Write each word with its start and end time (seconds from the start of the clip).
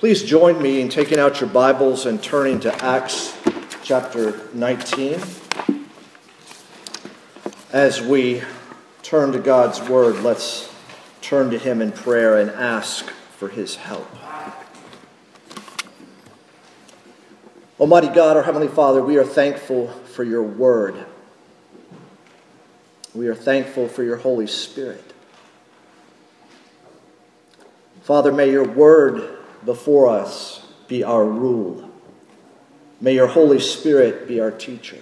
Please 0.00 0.22
join 0.22 0.62
me 0.62 0.80
in 0.80 0.88
taking 0.88 1.18
out 1.18 1.42
your 1.42 1.50
Bibles 1.50 2.06
and 2.06 2.22
turning 2.22 2.58
to 2.60 2.74
Acts 2.82 3.36
chapter 3.82 4.48
19. 4.54 5.20
As 7.70 8.00
we 8.00 8.40
turn 9.02 9.32
to 9.32 9.38
God's 9.38 9.78
Word, 9.90 10.22
let's 10.22 10.74
turn 11.20 11.50
to 11.50 11.58
Him 11.58 11.82
in 11.82 11.92
prayer 11.92 12.38
and 12.38 12.50
ask 12.50 13.10
for 13.10 13.50
His 13.50 13.76
help. 13.76 14.08
Almighty 17.78 18.08
God, 18.08 18.38
our 18.38 18.44
Heavenly 18.44 18.68
Father, 18.68 19.04
we 19.04 19.18
are 19.18 19.24
thankful 19.24 19.88
for 20.14 20.24
your 20.24 20.42
Word. 20.42 21.04
We 23.14 23.28
are 23.28 23.34
thankful 23.34 23.86
for 23.86 24.02
your 24.02 24.16
Holy 24.16 24.46
Spirit. 24.46 25.12
Father, 28.00 28.32
may 28.32 28.50
your 28.50 28.66
Word 28.66 29.36
before 29.64 30.08
us 30.08 30.66
be 30.88 31.04
our 31.04 31.24
rule. 31.24 31.88
May 33.00 33.14
your 33.14 33.28
Holy 33.28 33.60
Spirit 33.60 34.28
be 34.28 34.40
our 34.40 34.50
teacher. 34.50 34.98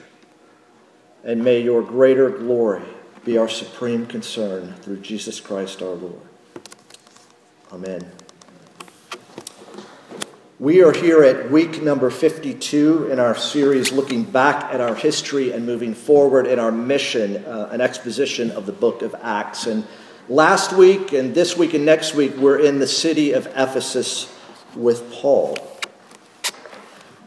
And 1.25 1.43
may 1.43 1.61
your 1.61 1.83
greater 1.83 2.31
glory 2.31 2.85
be 3.25 3.37
our 3.39 3.49
supreme 3.49 4.07
concern 4.07 4.75
through 4.75 4.99
Jesus 4.99 5.41
Christ 5.41 5.83
our 5.83 5.95
Lord. 5.95 6.21
Amen. 7.73 8.11
We 10.61 10.83
are 10.83 10.93
here 10.93 11.23
at 11.23 11.51
week 11.51 11.83
number 11.83 12.11
52 12.11 13.11
in 13.13 13.21
our 13.21 13.37
series 13.37 13.93
looking 13.93 14.25
back 14.25 14.73
at 14.73 14.81
our 14.81 14.95
history 14.95 15.53
and 15.53 15.67
moving 15.67 15.95
forward 15.95 16.47
in 16.47 16.59
our 16.59 16.73
mission, 16.73 17.45
uh, 17.45 17.69
an 17.71 17.81
exposition 17.81 18.51
of 18.51 18.67
the 18.67 18.73
book 18.73 19.03
of 19.03 19.15
Acts. 19.23 19.67
And 19.67 19.87
last 20.29 20.73
week 20.73 21.13
and 21.13 21.35
this 21.35 21.57
week 21.57 21.75
and 21.75 21.85
next 21.85 22.15
week, 22.15 22.37
we're 22.37 22.59
in 22.59 22.79
the 22.79 22.87
city 22.87 23.33
of 23.33 23.47
Ephesus 23.49 24.35
with 24.79 25.13
Paul. 25.13 25.59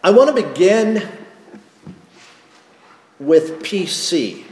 I 0.04 0.10
want 0.10 0.36
to 0.36 0.42
begin 0.42 1.08
with 3.20 3.62
PC. 3.62 4.46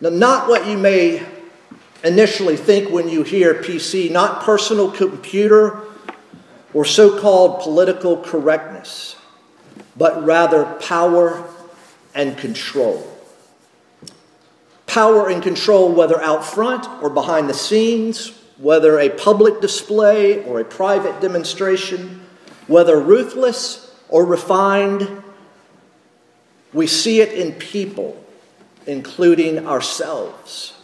Now, 0.00 0.10
not 0.10 0.48
what 0.48 0.66
you 0.66 0.76
may 0.76 1.24
initially 2.02 2.56
think 2.56 2.90
when 2.90 3.08
you 3.08 3.22
hear 3.22 3.54
PC, 3.54 4.10
not 4.10 4.42
personal 4.42 4.90
computer 4.90 5.80
or 6.74 6.84
so 6.84 7.20
called 7.20 7.60
political 7.60 8.16
correctness, 8.16 9.14
but 9.96 10.24
rather 10.24 10.64
power 10.80 11.48
and 12.14 12.36
control. 12.36 13.08
Power 14.86 15.30
and 15.30 15.42
control, 15.42 15.92
whether 15.92 16.20
out 16.20 16.44
front 16.44 16.86
or 17.00 17.08
behind 17.08 17.48
the 17.48 17.54
scenes, 17.54 18.41
whether 18.58 18.98
a 18.98 19.08
public 19.08 19.60
display 19.60 20.44
or 20.44 20.60
a 20.60 20.64
private 20.64 21.20
demonstration, 21.20 22.22
whether 22.66 23.00
ruthless 23.00 23.94
or 24.08 24.24
refined, 24.24 25.22
we 26.72 26.86
see 26.86 27.20
it 27.20 27.32
in 27.32 27.52
people, 27.52 28.22
including 28.86 29.66
ourselves, 29.66 30.74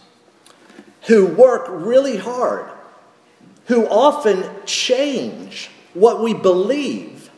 who 1.06 1.27
work 1.27 1.66
really 1.69 2.16
hard, 2.16 2.70
who 3.66 3.86
often 3.86 4.44
change 4.66 5.70
what 5.94 6.22
we 6.22 6.34
believe 6.34 7.30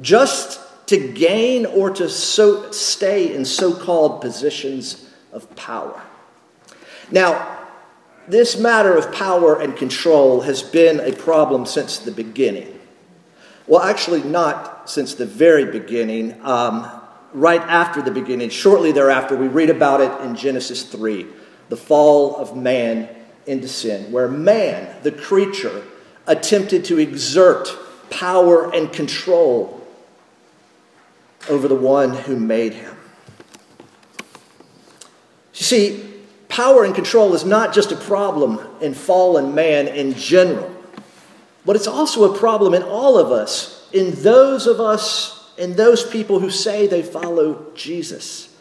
just 0.00 0.60
to 0.86 0.96
gain 1.12 1.66
or 1.66 1.90
to 1.90 2.08
so, 2.08 2.70
stay 2.72 3.32
in 3.34 3.44
so 3.44 3.72
called 3.72 4.20
positions 4.20 5.08
of 5.32 5.54
power. 5.54 6.02
Now, 7.12 7.59
this 8.30 8.58
matter 8.58 8.96
of 8.96 9.12
power 9.12 9.60
and 9.60 9.76
control 9.76 10.42
has 10.42 10.62
been 10.62 11.00
a 11.00 11.12
problem 11.12 11.66
since 11.66 11.98
the 11.98 12.12
beginning. 12.12 12.78
Well, 13.66 13.82
actually, 13.82 14.22
not 14.22 14.90
since 14.90 15.14
the 15.14 15.26
very 15.26 15.64
beginning. 15.64 16.40
Um, 16.44 16.90
right 17.32 17.60
after 17.60 18.02
the 18.02 18.10
beginning, 18.10 18.50
shortly 18.50 18.92
thereafter, 18.92 19.36
we 19.36 19.48
read 19.48 19.70
about 19.70 20.00
it 20.00 20.24
in 20.24 20.34
Genesis 20.34 20.82
3, 20.82 21.26
the 21.68 21.76
fall 21.76 22.36
of 22.36 22.56
man 22.56 23.08
into 23.46 23.68
sin, 23.68 24.10
where 24.12 24.28
man, 24.28 24.96
the 25.02 25.12
creature, 25.12 25.84
attempted 26.26 26.84
to 26.86 26.98
exert 26.98 27.68
power 28.10 28.74
and 28.74 28.92
control 28.92 29.86
over 31.48 31.68
the 31.68 31.74
one 31.74 32.12
who 32.12 32.36
made 32.36 32.74
him. 32.74 32.96
You 35.54 35.64
see, 35.64 36.09
power 36.50 36.84
and 36.84 36.94
control 36.94 37.34
is 37.34 37.44
not 37.44 37.72
just 37.72 37.92
a 37.92 37.96
problem 37.96 38.60
in 38.80 38.92
fallen 38.92 39.54
man 39.54 39.88
in 39.88 40.14
general, 40.14 40.70
but 41.64 41.76
it's 41.76 41.86
also 41.86 42.34
a 42.34 42.38
problem 42.38 42.74
in 42.74 42.82
all 42.82 43.16
of 43.16 43.32
us, 43.32 43.88
in 43.92 44.10
those 44.22 44.66
of 44.66 44.80
us, 44.80 45.52
in 45.56 45.76
those 45.76 46.04
people 46.04 46.40
who 46.40 46.50
say 46.50 46.86
they 46.86 47.02
follow 47.02 47.72
Jesus. 47.74 48.54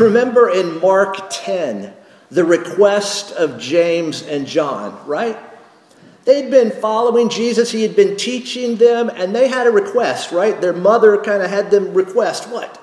Remember 0.00 0.48
in 0.48 0.80
Mark 0.80 1.28
10, 1.30 1.92
the 2.30 2.44
request 2.44 3.32
of 3.32 3.60
James 3.60 4.22
and 4.22 4.46
John, 4.46 5.06
right? 5.06 5.38
They'd 6.24 6.50
been 6.50 6.70
following 6.70 7.28
Jesus, 7.28 7.70
he 7.70 7.82
had 7.82 7.94
been 7.94 8.16
teaching 8.16 8.76
them, 8.76 9.10
and 9.10 9.34
they 9.34 9.46
had 9.46 9.66
a 9.66 9.70
request, 9.70 10.32
right? 10.32 10.58
Their 10.58 10.72
mother 10.72 11.18
kind 11.18 11.42
of 11.42 11.50
had 11.50 11.70
them 11.70 11.92
request 11.92 12.48
what? 12.48 12.80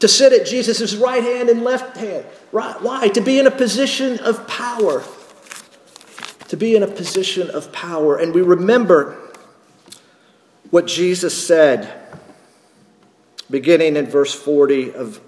To 0.00 0.08
sit 0.08 0.32
at 0.32 0.46
Jesus' 0.46 0.94
right 0.94 1.22
hand 1.22 1.48
and 1.48 1.62
left 1.62 1.96
hand. 1.96 2.26
Right? 2.52 2.80
Why? 2.82 3.08
To 3.08 3.20
be 3.20 3.38
in 3.38 3.46
a 3.46 3.50
position 3.50 4.18
of 4.20 4.46
power. 4.48 5.04
To 6.48 6.56
be 6.56 6.74
in 6.74 6.82
a 6.82 6.88
position 6.88 7.50
of 7.50 7.72
power. 7.72 8.16
And 8.16 8.34
we 8.34 8.42
remember 8.42 9.16
what 10.70 10.86
Jesus 10.86 11.46
said, 11.46 11.92
beginning 13.50 13.96
in 13.96 14.06
verse 14.06 14.34
40 14.34 14.94
of 14.94 15.20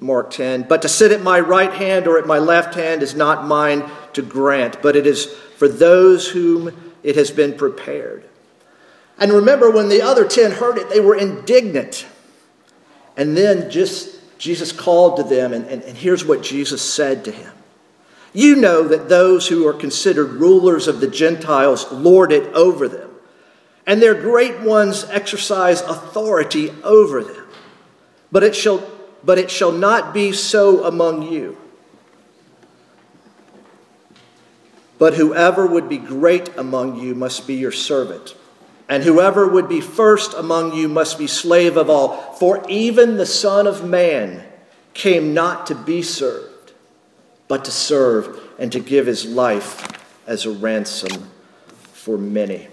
Mark 0.00 0.30
10. 0.30 0.62
But 0.62 0.82
to 0.82 0.88
sit 0.88 1.12
at 1.12 1.22
my 1.22 1.40
right 1.40 1.72
hand 1.72 2.06
or 2.06 2.18
at 2.18 2.26
my 2.26 2.38
left 2.38 2.74
hand 2.74 3.02
is 3.02 3.14
not 3.14 3.46
mine 3.46 3.90
to 4.12 4.22
grant, 4.22 4.80
but 4.82 4.96
it 4.96 5.06
is 5.06 5.26
for 5.56 5.68
those 5.68 6.28
whom 6.28 6.94
it 7.02 7.16
has 7.16 7.30
been 7.30 7.54
prepared. 7.54 8.28
And 9.18 9.32
remember, 9.32 9.70
when 9.70 9.88
the 9.88 10.02
other 10.02 10.26
ten 10.26 10.52
heard 10.52 10.78
it, 10.78 10.90
they 10.90 11.00
were 11.00 11.14
indignant. 11.14 12.06
And 13.16 13.36
then 13.36 13.70
just 13.70 14.14
Jesus 14.38 14.72
called 14.72 15.16
to 15.16 15.22
them, 15.22 15.52
and, 15.52 15.66
and, 15.66 15.82
and 15.82 15.96
here's 15.96 16.24
what 16.24 16.42
Jesus 16.42 16.82
said 16.82 17.24
to 17.24 17.30
him. 17.32 17.52
You 18.32 18.56
know 18.56 18.88
that 18.88 19.08
those 19.08 19.46
who 19.46 19.66
are 19.66 19.72
considered 19.72 20.32
rulers 20.32 20.88
of 20.88 21.00
the 21.00 21.06
Gentiles 21.06 21.90
lord 21.92 22.32
it 22.32 22.52
over 22.52 22.88
them, 22.88 23.10
and 23.86 24.02
their 24.02 24.14
great 24.14 24.60
ones 24.60 25.04
exercise 25.04 25.80
authority 25.82 26.70
over 26.82 27.22
them. 27.22 27.46
But 28.32 28.42
it 28.42 28.56
shall, 28.56 28.86
but 29.22 29.38
it 29.38 29.50
shall 29.50 29.70
not 29.70 30.12
be 30.12 30.32
so 30.32 30.84
among 30.84 31.22
you. 31.22 31.56
But 34.98 35.14
whoever 35.14 35.66
would 35.66 35.88
be 35.88 35.98
great 35.98 36.56
among 36.56 36.98
you 36.98 37.14
must 37.14 37.46
be 37.46 37.54
your 37.54 37.72
servant. 37.72 38.34
And 38.88 39.02
whoever 39.02 39.46
would 39.46 39.68
be 39.68 39.80
first 39.80 40.34
among 40.34 40.74
you 40.74 40.88
must 40.88 41.18
be 41.18 41.26
slave 41.26 41.76
of 41.76 41.88
all. 41.88 42.34
For 42.34 42.64
even 42.68 43.16
the 43.16 43.26
Son 43.26 43.66
of 43.66 43.84
Man 43.84 44.44
came 44.92 45.32
not 45.32 45.66
to 45.68 45.74
be 45.74 46.02
served, 46.02 46.72
but 47.48 47.64
to 47.64 47.70
serve 47.70 48.40
and 48.58 48.70
to 48.72 48.80
give 48.80 49.06
his 49.06 49.24
life 49.24 49.88
as 50.26 50.44
a 50.44 50.50
ransom 50.50 51.30
for 51.92 52.18
many. 52.18 52.68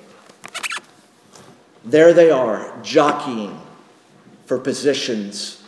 There 1.83 2.13
they 2.13 2.29
are, 2.29 2.77
jockeying 2.83 3.59
for 4.45 4.57
positions 4.59 5.63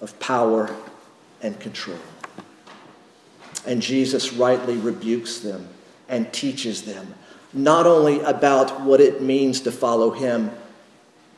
of 0.00 0.18
power 0.18 0.74
and 1.42 1.58
control. 1.60 1.98
And 3.66 3.82
Jesus 3.82 4.32
rightly 4.32 4.76
rebukes 4.76 5.38
them 5.38 5.68
and 6.08 6.32
teaches 6.32 6.82
them 6.82 7.14
not 7.56 7.86
only 7.86 8.20
about 8.20 8.82
what 8.82 9.00
it 9.00 9.22
means 9.22 9.60
to 9.62 9.72
follow 9.72 10.10
him, 10.10 10.50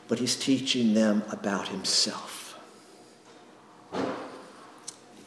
but 0.07 0.19
he's 0.19 0.35
teaching 0.35 0.93
them 0.93 1.23
about 1.31 1.69
himself. 1.69 2.59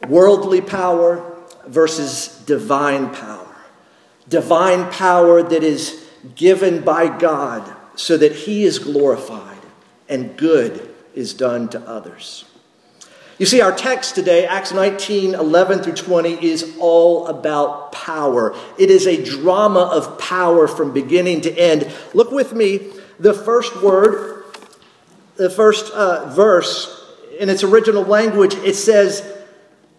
Worldly 0.07 0.61
power 0.61 1.35
versus 1.65 2.43
divine 2.45 3.13
power. 3.13 3.55
Divine 4.29 4.91
power 4.91 5.41
that 5.41 5.63
is 5.63 6.07
given 6.35 6.81
by 6.83 7.17
God 7.17 7.75
so 7.95 8.17
that 8.17 8.33
he 8.33 8.63
is 8.63 8.79
glorified 8.79 9.57
and 10.07 10.37
good 10.37 10.93
is 11.13 11.33
done 11.33 11.69
to 11.69 11.79
others. 11.81 12.45
You 13.39 13.47
see, 13.47 13.61
our 13.61 13.75
text 13.75 14.13
today, 14.15 14.45
Acts 14.45 14.71
19 14.71 15.33
11 15.33 15.79
through 15.79 15.93
20, 15.93 16.45
is 16.45 16.75
all 16.79 17.27
about 17.27 17.91
power. 17.91 18.55
It 18.77 18.91
is 18.91 19.07
a 19.07 19.23
drama 19.23 19.79
of 19.79 20.19
power 20.19 20.67
from 20.67 20.93
beginning 20.93 21.41
to 21.41 21.57
end. 21.57 21.91
Look 22.13 22.31
with 22.31 22.53
me, 22.53 22.91
the 23.19 23.33
first 23.33 23.81
word, 23.81 24.45
the 25.35 25.49
first 25.49 25.91
uh, 25.93 26.29
verse 26.29 26.99
in 27.39 27.49
its 27.49 27.63
original 27.63 28.03
language, 28.03 28.53
it 28.55 28.75
says 28.75 29.27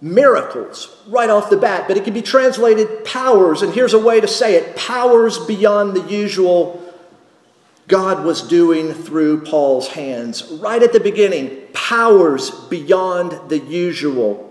miracles 0.01 0.97
right 1.09 1.31
off 1.31 1.51
the 1.51 1.57
bat, 1.57 1.89
but 1.89 1.97
it 1.97 2.05
can 2.05 2.15
be 2.15 2.23
translated 2.23 3.05
powers. 3.05 3.63
And 3.63 3.73
here's 3.73 3.95
a 3.95 3.99
way 3.99 4.21
to 4.21 4.29
say 4.29 4.55
it 4.55 4.77
powers 4.77 5.39
beyond 5.39 5.95
the 5.95 6.03
usual 6.03 6.84
God 7.87 8.25
was 8.25 8.43
doing 8.43 8.93
through 8.93 9.45
Paul's 9.45 9.89
hands. 9.89 10.45
Right 10.51 10.83
at 10.83 10.93
the 10.93 11.01
beginning, 11.01 11.69
powers 11.73 12.51
beyond 12.51 13.51
the 13.51 13.59
usual, 13.59 14.51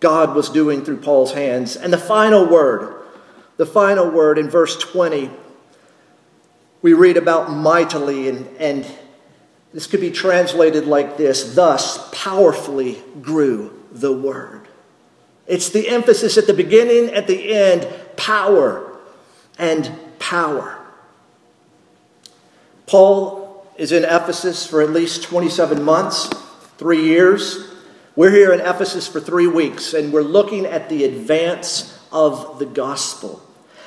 God 0.00 0.34
was 0.34 0.50
doing 0.50 0.84
through 0.84 0.98
Paul's 0.98 1.32
hands. 1.32 1.76
And 1.76 1.92
the 1.92 1.98
final 1.98 2.46
word, 2.46 3.02
the 3.56 3.66
final 3.66 4.10
word 4.10 4.38
in 4.38 4.50
verse 4.50 4.76
20, 4.76 5.30
we 6.82 6.92
read 6.92 7.16
about 7.16 7.50
mightily, 7.50 8.28
and, 8.28 8.46
and 8.58 8.86
this 9.72 9.86
could 9.86 10.00
be 10.00 10.10
translated 10.10 10.86
like 10.86 11.16
this 11.16 11.54
Thus 11.54 12.10
powerfully 12.12 13.02
grew 13.22 13.82
the 13.90 14.12
word. 14.12 14.68
It's 15.46 15.70
the 15.70 15.88
emphasis 15.88 16.36
at 16.36 16.46
the 16.46 16.54
beginning, 16.54 17.14
at 17.14 17.26
the 17.26 17.54
end 17.54 17.88
power 18.16 18.98
and 19.58 19.90
power. 20.18 20.75
Paul 22.86 23.66
is 23.76 23.90
in 23.90 24.04
Ephesus 24.04 24.64
for 24.64 24.80
at 24.80 24.90
least 24.90 25.24
27 25.24 25.82
months, 25.82 26.28
three 26.78 27.04
years. 27.04 27.72
We're 28.14 28.30
here 28.30 28.52
in 28.52 28.60
Ephesus 28.60 29.08
for 29.08 29.20
three 29.20 29.48
weeks, 29.48 29.92
and 29.92 30.12
we're 30.12 30.22
looking 30.22 30.64
at 30.66 30.88
the 30.88 31.04
advance 31.04 31.98
of 32.12 32.60
the 32.60 32.66
gospel. 32.66 33.42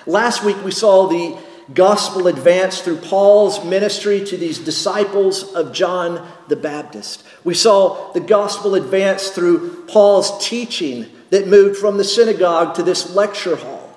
Last 0.05 0.43
week 0.43 0.61
we 0.65 0.71
saw 0.71 1.07
the 1.07 1.37
gospel 1.73 2.27
advance 2.27 2.81
through 2.81 2.97
Paul's 2.97 3.63
ministry 3.63 4.23
to 4.25 4.35
these 4.35 4.59
disciples 4.59 5.53
of 5.53 5.71
John 5.71 6.27
the 6.49 6.55
Baptist. 6.55 7.23
We 7.45 7.53
saw 7.53 8.11
the 8.11 8.19
gospel 8.19 8.75
advance 8.75 9.29
through 9.29 9.85
Paul's 9.85 10.45
teaching 10.45 11.05
that 11.29 11.47
moved 11.47 11.77
from 11.77 11.97
the 11.97 12.03
synagogue 12.03 12.75
to 12.75 12.83
this 12.83 13.15
lecture 13.15 13.55
hall, 13.55 13.95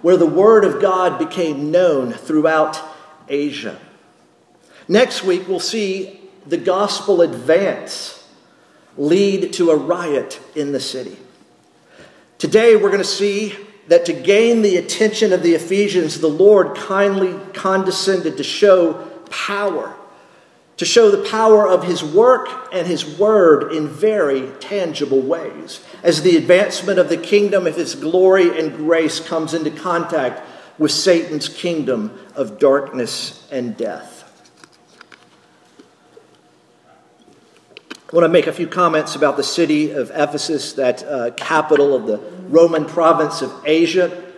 where 0.00 0.16
the 0.16 0.26
word 0.26 0.64
of 0.64 0.80
God 0.80 1.18
became 1.18 1.70
known 1.70 2.12
throughout 2.12 2.80
Asia. 3.28 3.78
Next 4.92 5.24
week, 5.24 5.48
we'll 5.48 5.58
see 5.58 6.20
the 6.46 6.58
gospel 6.58 7.22
advance 7.22 8.28
lead 8.98 9.54
to 9.54 9.70
a 9.70 9.76
riot 9.76 10.38
in 10.54 10.72
the 10.72 10.80
city. 10.80 11.16
Today, 12.36 12.76
we're 12.76 12.90
going 12.90 12.98
to 12.98 13.04
see 13.04 13.56
that 13.88 14.04
to 14.04 14.12
gain 14.12 14.60
the 14.60 14.76
attention 14.76 15.32
of 15.32 15.42
the 15.42 15.54
Ephesians, 15.54 16.20
the 16.20 16.28
Lord 16.28 16.76
kindly 16.76 17.34
condescended 17.54 18.36
to 18.36 18.44
show 18.44 19.08
power, 19.30 19.96
to 20.76 20.84
show 20.84 21.10
the 21.10 21.26
power 21.26 21.66
of 21.66 21.84
his 21.84 22.04
work 22.04 22.68
and 22.70 22.86
his 22.86 23.18
word 23.18 23.72
in 23.72 23.88
very 23.88 24.50
tangible 24.60 25.22
ways, 25.22 25.82
as 26.02 26.20
the 26.20 26.36
advancement 26.36 26.98
of 26.98 27.08
the 27.08 27.16
kingdom 27.16 27.66
of 27.66 27.76
his 27.76 27.94
glory 27.94 28.60
and 28.60 28.76
grace 28.76 29.20
comes 29.20 29.54
into 29.54 29.70
contact 29.70 30.46
with 30.78 30.90
Satan's 30.90 31.48
kingdom 31.48 32.20
of 32.34 32.58
darkness 32.58 33.48
and 33.50 33.74
death. 33.74 34.21
I 38.12 38.14
want 38.14 38.26
to 38.26 38.28
make 38.28 38.46
a 38.46 38.52
few 38.52 38.66
comments 38.66 39.16
about 39.16 39.38
the 39.38 39.42
city 39.42 39.92
of 39.92 40.10
Ephesus, 40.10 40.74
that 40.74 41.02
uh, 41.02 41.30
capital 41.30 41.96
of 41.96 42.06
the 42.06 42.18
Roman 42.50 42.84
province 42.84 43.40
of 43.40 43.50
Asia. 43.64 44.34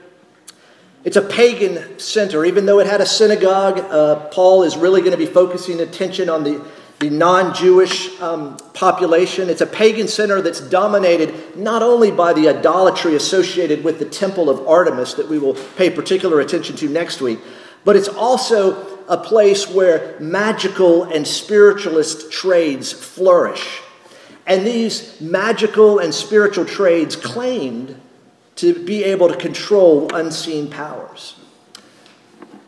It's 1.03 1.17
a 1.17 1.23
pagan 1.23 1.99
center. 1.99 2.45
Even 2.45 2.67
though 2.67 2.79
it 2.79 2.87
had 2.87 3.01
a 3.01 3.07
synagogue, 3.07 3.81
uh, 3.81 4.29
Paul 4.29 4.63
is 4.63 4.77
really 4.77 5.01
going 5.01 5.11
to 5.11 5.19
be 5.19 5.27
focusing 5.27 5.81
attention 5.81 6.29
on 6.29 6.45
the, 6.45 6.65
the 7.01 7.11
non 7.11 7.53
Jewish 7.53 8.21
um, 8.21 8.59
population. 8.75 9.51
It's 9.51 9.61
a 9.61 9.67
pagan 9.67 10.07
center 10.07 10.41
that's 10.41 10.61
dominated 10.61 11.57
not 11.57 11.83
only 11.83 12.13
by 12.13 12.33
the 12.33 12.51
idolatry 12.51 13.17
associated 13.17 13.83
with 13.83 13.99
the 13.99 14.05
temple 14.05 14.51
of 14.51 14.69
Artemis, 14.69 15.15
that 15.15 15.29
we 15.29 15.41
will 15.41 15.55
pay 15.55 15.91
particular 15.91 16.39
attention 16.39 16.77
to 16.77 16.89
next 16.89 17.21
week, 17.21 17.41
but 17.85 17.97
it's 17.97 18.07
also 18.07 18.94
a 19.09 19.17
place 19.17 19.69
where 19.69 20.17
magical 20.21 21.05
and 21.05 21.27
spiritualist 21.27 22.33
trades 22.33 22.93
flourish. 22.93 23.81
And 24.47 24.67
these 24.67 25.21
magical 25.21 25.99
and 25.99 26.15
spiritual 26.15 26.65
trades 26.65 27.17
claimed 27.17 28.01
to 28.57 28.85
be 28.85 29.05
able 29.05 29.29
to 29.29 29.37
control 29.37 30.15
unseen 30.15 30.71
powers. 30.71 31.35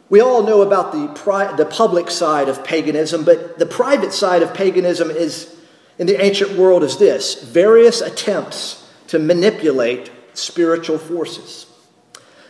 We 0.09 0.21
all 0.21 0.44
know 0.44 0.62
about 0.62 0.93
the, 0.93 1.09
pri- 1.09 1.55
the 1.56 1.67
public 1.67 2.11
side 2.11 2.49
of 2.49 2.65
paganism, 2.65 3.25
but 3.25 3.59
the 3.59 3.67
private 3.67 4.12
side 4.12 4.43
of 4.43 4.55
paganism 4.55 5.11
is, 5.11 5.55
in 5.99 6.06
the 6.06 6.23
ancient 6.23 6.53
world, 6.53 6.85
is 6.85 6.97
this 6.97 7.43
various 7.43 8.00
attempts 8.00 8.89
to 9.09 9.19
manipulate 9.19 10.11
spiritual 10.32 10.99
forces. 10.99 11.67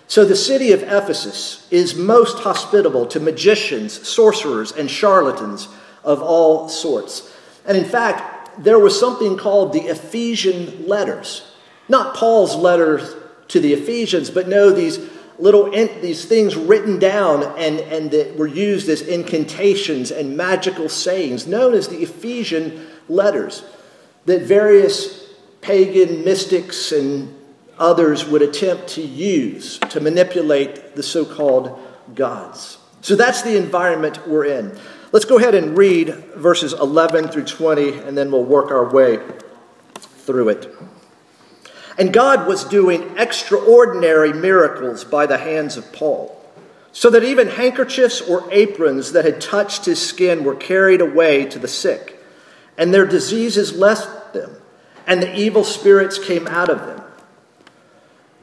So 0.08 0.24
the 0.24 0.36
city 0.36 0.72
of 0.72 0.82
Ephesus 0.82 1.66
is 1.70 1.96
most 1.96 2.38
hospitable 2.38 3.06
to 3.06 3.20
magicians, 3.20 4.06
sorcerers, 4.06 4.72
and 4.72 4.90
charlatans 4.90 5.68
of 6.04 6.22
all 6.22 6.68
sorts. 6.68 7.34
And 7.64 7.76
in 7.76 7.84
fact, 7.84 8.62
there 8.62 8.78
was 8.78 8.98
something 8.98 9.36
called 9.36 9.72
the 9.72 9.82
Ephesian 9.82 10.86
letters. 10.86 11.52
Not 11.88 12.14
Paul's 12.14 12.54
letters 12.54 13.14
to 13.48 13.60
the 13.60 13.72
Ephesians, 13.72 14.30
but 14.30 14.48
no, 14.48 14.70
these 14.70 14.98
little 15.38 15.70
these 15.70 16.24
things 16.24 16.56
written 16.56 16.98
down 16.98 17.42
and, 17.58 17.80
and 17.80 18.10
that 18.10 18.36
were 18.36 18.46
used 18.46 18.88
as 18.88 19.02
incantations 19.02 20.10
and 20.10 20.36
magical 20.36 20.88
sayings, 20.88 21.46
known 21.46 21.74
as 21.74 21.88
the 21.88 22.02
Ephesian 22.02 22.86
letters, 23.08 23.62
that 24.24 24.42
various 24.42 25.28
pagan 25.60 26.24
mystics 26.24 26.92
and 26.92 27.35
others 27.78 28.24
would 28.26 28.42
attempt 28.42 28.88
to 28.88 29.02
use 29.02 29.78
to 29.78 30.00
manipulate 30.00 30.94
the 30.96 31.02
so 31.02 31.24
called 31.24 31.78
gods. 32.14 32.78
So 33.02 33.16
that's 33.16 33.42
the 33.42 33.56
environment 33.56 34.26
we're 34.26 34.46
in. 34.46 34.78
Let's 35.12 35.24
go 35.24 35.38
ahead 35.38 35.54
and 35.54 35.78
read 35.78 36.08
verses 36.34 36.72
11 36.72 37.28
through 37.28 37.44
20, 37.44 38.00
and 38.00 38.18
then 38.18 38.30
we'll 38.30 38.44
work 38.44 38.70
our 38.70 38.90
way 38.90 39.18
through 39.94 40.48
it. 40.48 40.74
And 41.98 42.12
God 42.12 42.46
was 42.46 42.64
doing 42.64 43.16
extraordinary 43.16 44.32
miracles 44.32 45.04
by 45.04 45.26
the 45.26 45.38
hands 45.38 45.76
of 45.76 45.92
Paul, 45.92 46.32
so 46.92 47.08
that 47.10 47.24
even 47.24 47.48
handkerchiefs 47.48 48.20
or 48.20 48.46
aprons 48.50 49.12
that 49.12 49.24
had 49.24 49.40
touched 49.40 49.84
his 49.84 50.04
skin 50.04 50.44
were 50.44 50.54
carried 50.54 51.00
away 51.00 51.46
to 51.46 51.58
the 51.58 51.68
sick, 51.68 52.22
and 52.76 52.92
their 52.92 53.06
diseases 53.06 53.76
left 53.78 54.34
them, 54.34 54.56
and 55.06 55.22
the 55.22 55.34
evil 55.34 55.64
spirits 55.64 56.18
came 56.18 56.46
out 56.48 56.68
of 56.68 56.80
them. 56.86 56.95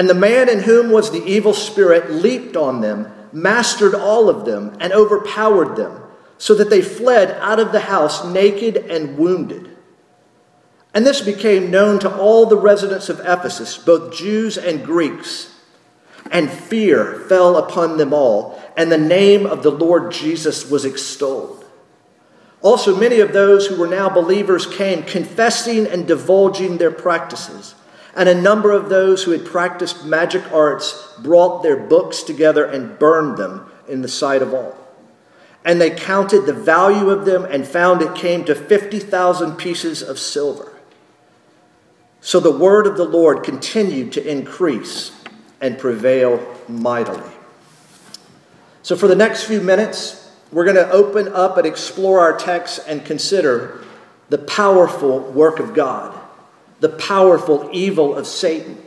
And 0.00 0.08
the 0.08 0.14
man 0.14 0.48
in 0.48 0.60
whom 0.60 0.90
was 0.90 1.10
the 1.10 1.22
evil 1.26 1.52
spirit 1.52 2.10
leaped 2.10 2.56
on 2.56 2.80
them, 2.80 3.12
mastered 3.34 3.94
all 3.94 4.30
of 4.30 4.46
them, 4.46 4.74
and 4.80 4.94
overpowered 4.94 5.76
them, 5.76 6.00
so 6.38 6.54
that 6.54 6.70
they 6.70 6.80
fled 6.80 7.32
out 7.32 7.60
of 7.60 7.70
the 7.70 7.80
house 7.80 8.24
naked 8.24 8.78
and 8.78 9.18
wounded. 9.18 9.76
And 10.94 11.04
this 11.04 11.20
became 11.20 11.70
known 11.70 11.98
to 11.98 12.16
all 12.16 12.46
the 12.46 12.56
residents 12.56 13.10
of 13.10 13.20
Ephesus, 13.20 13.76
both 13.76 14.16
Jews 14.16 14.56
and 14.56 14.82
Greeks. 14.82 15.54
And 16.30 16.50
fear 16.50 17.16
fell 17.28 17.58
upon 17.58 17.98
them 17.98 18.14
all, 18.14 18.58
and 18.78 18.90
the 18.90 18.96
name 18.96 19.44
of 19.44 19.62
the 19.62 19.70
Lord 19.70 20.12
Jesus 20.12 20.70
was 20.70 20.86
extolled. 20.86 21.62
Also, 22.62 22.96
many 22.96 23.20
of 23.20 23.34
those 23.34 23.66
who 23.66 23.76
were 23.76 23.86
now 23.86 24.08
believers 24.08 24.64
came, 24.66 25.02
confessing 25.02 25.86
and 25.86 26.08
divulging 26.08 26.78
their 26.78 26.90
practices. 26.90 27.74
And 28.20 28.28
a 28.28 28.34
number 28.34 28.70
of 28.70 28.90
those 28.90 29.22
who 29.22 29.30
had 29.30 29.46
practiced 29.46 30.04
magic 30.04 30.52
arts 30.52 31.10
brought 31.20 31.62
their 31.62 31.78
books 31.78 32.22
together 32.22 32.66
and 32.66 32.98
burned 32.98 33.38
them 33.38 33.72
in 33.88 34.02
the 34.02 34.08
sight 34.08 34.42
of 34.42 34.52
all. 34.52 34.76
And 35.64 35.80
they 35.80 35.88
counted 35.88 36.44
the 36.44 36.52
value 36.52 37.08
of 37.08 37.24
them 37.24 37.46
and 37.46 37.66
found 37.66 38.02
it 38.02 38.14
came 38.14 38.44
to 38.44 38.54
50,000 38.54 39.56
pieces 39.56 40.02
of 40.02 40.18
silver. 40.18 40.70
So 42.20 42.40
the 42.40 42.50
word 42.50 42.86
of 42.86 42.98
the 42.98 43.06
Lord 43.06 43.42
continued 43.42 44.12
to 44.12 44.30
increase 44.30 45.18
and 45.58 45.78
prevail 45.78 46.46
mightily. 46.68 47.32
So, 48.82 48.96
for 48.96 49.08
the 49.08 49.16
next 49.16 49.44
few 49.44 49.62
minutes, 49.62 50.30
we're 50.52 50.64
going 50.64 50.76
to 50.76 50.90
open 50.90 51.28
up 51.28 51.56
and 51.56 51.66
explore 51.66 52.20
our 52.20 52.36
text 52.36 52.80
and 52.86 53.02
consider 53.02 53.82
the 54.28 54.36
powerful 54.36 55.20
work 55.20 55.58
of 55.58 55.72
God 55.72 56.19
the 56.80 56.88
powerful 56.88 57.68
evil 57.72 58.14
of 58.14 58.26
Satan 58.26 58.82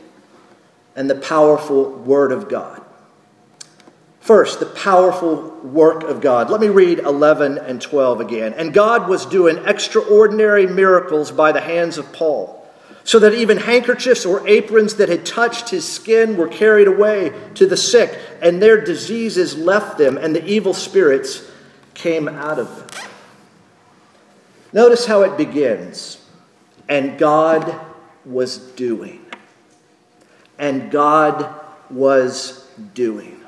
and 0.96 1.08
the 1.08 1.14
powerful 1.14 1.90
Word 1.90 2.32
of 2.32 2.48
God. 2.48 2.82
First, 4.20 4.58
the 4.58 4.66
powerful 4.66 5.50
work 5.62 6.02
of 6.04 6.22
God. 6.22 6.48
Let 6.48 6.60
me 6.60 6.68
read 6.68 6.98
11 6.98 7.58
and 7.58 7.80
12 7.80 8.20
again. 8.20 8.54
And 8.54 8.72
God 8.72 9.06
was 9.06 9.26
doing 9.26 9.58
extraordinary 9.66 10.66
miracles 10.66 11.30
by 11.30 11.52
the 11.52 11.60
hands 11.60 11.98
of 11.98 12.10
Paul, 12.10 12.66
so 13.04 13.18
that 13.18 13.34
even 13.34 13.58
handkerchiefs 13.58 14.24
or 14.24 14.46
aprons 14.48 14.94
that 14.94 15.10
had 15.10 15.26
touched 15.26 15.68
his 15.68 15.86
skin 15.86 16.38
were 16.38 16.48
carried 16.48 16.88
away 16.88 17.34
to 17.54 17.66
the 17.66 17.76
sick, 17.76 18.18
and 18.40 18.62
their 18.62 18.82
diseases 18.82 19.58
left 19.58 19.98
them, 19.98 20.16
and 20.16 20.34
the 20.34 20.46
evil 20.46 20.72
spirits 20.72 21.42
came 21.92 22.26
out 22.26 22.58
of 22.58 22.74
them. 22.76 23.10
Notice 24.72 25.04
how 25.04 25.20
it 25.20 25.36
begins. 25.36 26.23
And 26.88 27.18
God 27.18 27.80
was 28.24 28.58
doing. 28.72 29.24
And 30.58 30.90
God 30.90 31.52
was 31.90 32.68
doing. 32.94 33.40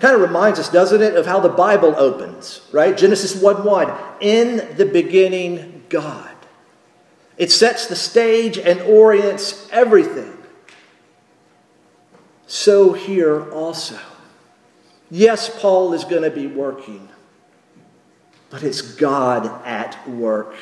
Kind 0.00 0.14
of 0.14 0.22
reminds 0.22 0.58
us, 0.58 0.70
doesn't 0.70 1.02
it, 1.02 1.14
of 1.16 1.26
how 1.26 1.40
the 1.40 1.48
Bible 1.48 1.94
opens, 1.96 2.66
right? 2.72 2.96
Genesis 2.96 3.40
1 3.40 3.64
1. 3.64 3.92
In 4.20 4.76
the 4.76 4.86
beginning, 4.86 5.84
God. 5.88 6.34
It 7.36 7.50
sets 7.50 7.86
the 7.86 7.96
stage 7.96 8.58
and 8.58 8.80
orients 8.82 9.68
everything. 9.70 10.36
So 12.46 12.92
here 12.92 13.50
also. 13.50 13.98
Yes, 15.10 15.50
Paul 15.60 15.92
is 15.92 16.04
going 16.04 16.22
to 16.22 16.30
be 16.30 16.46
working, 16.46 17.08
but 18.48 18.62
it's 18.62 18.80
God 18.80 19.46
at 19.66 20.08
work. 20.08 20.54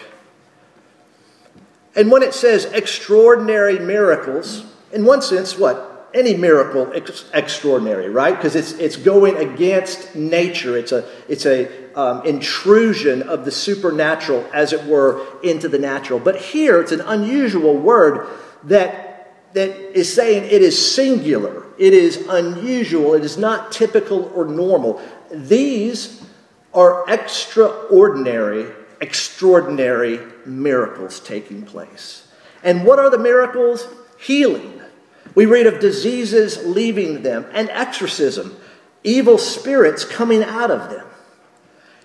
And 1.96 2.10
when 2.10 2.22
it 2.22 2.34
says 2.34 2.66
extraordinary 2.66 3.78
miracles, 3.78 4.64
in 4.92 5.04
one 5.04 5.22
sense, 5.22 5.58
what? 5.58 5.90
any 6.14 6.36
miracle 6.36 6.90
ex- 6.94 7.24
extraordinary, 7.32 8.08
right? 8.08 8.34
Because 8.34 8.56
it's, 8.56 8.72
it's 8.72 8.96
going 8.96 9.36
against 9.36 10.14
nature. 10.14 10.76
It's 10.76 10.92
a, 10.92 11.08
it's 11.28 11.46
a 11.46 11.68
um, 11.98 12.26
intrusion 12.26 13.22
of 13.22 13.44
the 13.44 13.50
supernatural, 13.50 14.46
as 14.52 14.72
it 14.72 14.84
were, 14.84 15.24
into 15.42 15.68
the 15.68 15.78
natural. 15.78 16.18
But 16.18 16.36
here, 16.36 16.80
it's 16.80 16.92
an 16.92 17.00
unusual 17.00 17.76
word 17.76 18.26
that, 18.64 19.52
that 19.54 19.70
is 19.96 20.12
saying 20.12 20.44
it 20.44 20.62
is 20.62 20.94
singular. 20.94 21.64
It 21.78 21.94
is 21.94 22.26
unusual. 22.28 23.14
It 23.14 23.24
is 23.24 23.38
not 23.38 23.72
typical 23.72 24.30
or 24.34 24.44
normal. 24.44 25.00
These 25.32 26.22
are 26.74 27.04
extraordinary, 27.08 28.72
extraordinary 29.00 30.20
miracles 30.46 31.20
taking 31.20 31.62
place. 31.62 32.28
And 32.62 32.84
what 32.84 32.98
are 32.98 33.10
the 33.10 33.18
miracles? 33.18 33.86
Healing 34.18 34.80
we 35.34 35.46
read 35.46 35.66
of 35.66 35.80
diseases 35.80 36.64
leaving 36.64 37.22
them 37.22 37.46
and 37.52 37.70
exorcism, 37.70 38.56
evil 39.04 39.38
spirits 39.38 40.04
coming 40.04 40.42
out 40.42 40.70
of 40.70 40.90
them. 40.90 41.06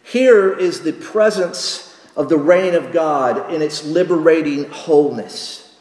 Here 0.04 0.54
is 0.54 0.82
the 0.82 0.94
presence 0.94 1.98
of 2.16 2.30
the 2.30 2.38
reign 2.38 2.76
of 2.76 2.94
God 2.94 3.52
in 3.52 3.62
its 3.62 3.84
liberating 3.84 4.70
wholeness. 4.70 5.76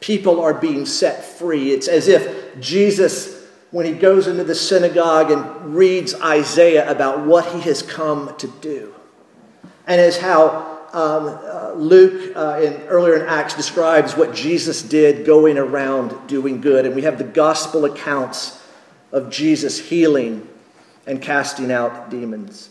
People 0.00 0.40
are 0.40 0.54
being 0.54 0.86
set 0.86 1.24
free. 1.24 1.72
It's 1.72 1.88
as 1.88 2.08
if 2.08 2.60
Jesus, 2.60 3.46
when 3.70 3.86
he 3.86 3.92
goes 3.92 4.26
into 4.26 4.44
the 4.44 4.54
synagogue 4.54 5.30
and 5.30 5.74
reads 5.74 6.14
Isaiah 6.14 6.90
about 6.90 7.24
what 7.24 7.52
he 7.52 7.60
has 7.62 7.82
come 7.82 8.36
to 8.38 8.48
do, 8.60 8.94
and 9.86 10.00
as 10.00 10.18
how 10.18 10.77
um, 10.92 11.38
uh, 11.42 11.72
Luke, 11.74 12.34
uh, 12.34 12.60
in, 12.62 12.72
earlier 12.88 13.16
in 13.16 13.26
Acts, 13.26 13.54
describes 13.54 14.16
what 14.16 14.34
Jesus 14.34 14.82
did 14.82 15.26
going 15.26 15.58
around 15.58 16.26
doing 16.26 16.60
good. 16.60 16.86
And 16.86 16.94
we 16.94 17.02
have 17.02 17.18
the 17.18 17.24
gospel 17.24 17.84
accounts 17.84 18.62
of 19.12 19.30
Jesus 19.30 19.78
healing 19.78 20.48
and 21.06 21.20
casting 21.20 21.70
out 21.70 22.10
demons. 22.10 22.70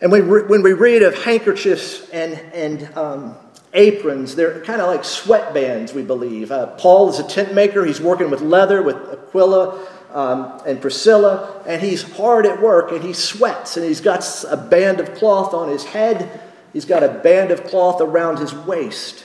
And 0.00 0.10
when, 0.10 0.28
re- 0.28 0.42
when 0.42 0.62
we 0.62 0.72
read 0.72 1.02
of 1.02 1.14
handkerchiefs 1.22 2.08
and, 2.10 2.34
and 2.52 2.96
um, 2.96 3.36
aprons, 3.72 4.34
they're 4.34 4.60
kind 4.64 4.80
of 4.80 4.88
like 4.88 5.02
sweatbands, 5.02 5.94
we 5.94 6.02
believe. 6.02 6.52
Uh, 6.52 6.66
Paul 6.76 7.08
is 7.08 7.18
a 7.18 7.26
tent 7.26 7.54
maker, 7.54 7.84
he's 7.84 8.00
working 8.00 8.30
with 8.30 8.40
leather, 8.40 8.82
with 8.82 8.96
Aquila. 8.96 9.88
Um, 10.12 10.60
and 10.66 10.78
Priscilla, 10.78 11.62
and 11.66 11.80
he's 11.80 12.02
hard 12.02 12.44
at 12.44 12.60
work 12.60 12.92
and 12.92 13.02
he 13.02 13.14
sweats 13.14 13.78
and 13.78 13.86
he's 13.86 14.02
got 14.02 14.22
a 14.50 14.58
band 14.58 15.00
of 15.00 15.14
cloth 15.14 15.54
on 15.54 15.70
his 15.70 15.84
head 15.84 16.38
He's 16.72 16.84
got 16.84 17.02
a 17.02 17.08
band 17.08 17.50
of 17.50 17.64
cloth 17.64 18.00
around 18.00 18.38
his 18.38 18.54
waist. 18.54 19.24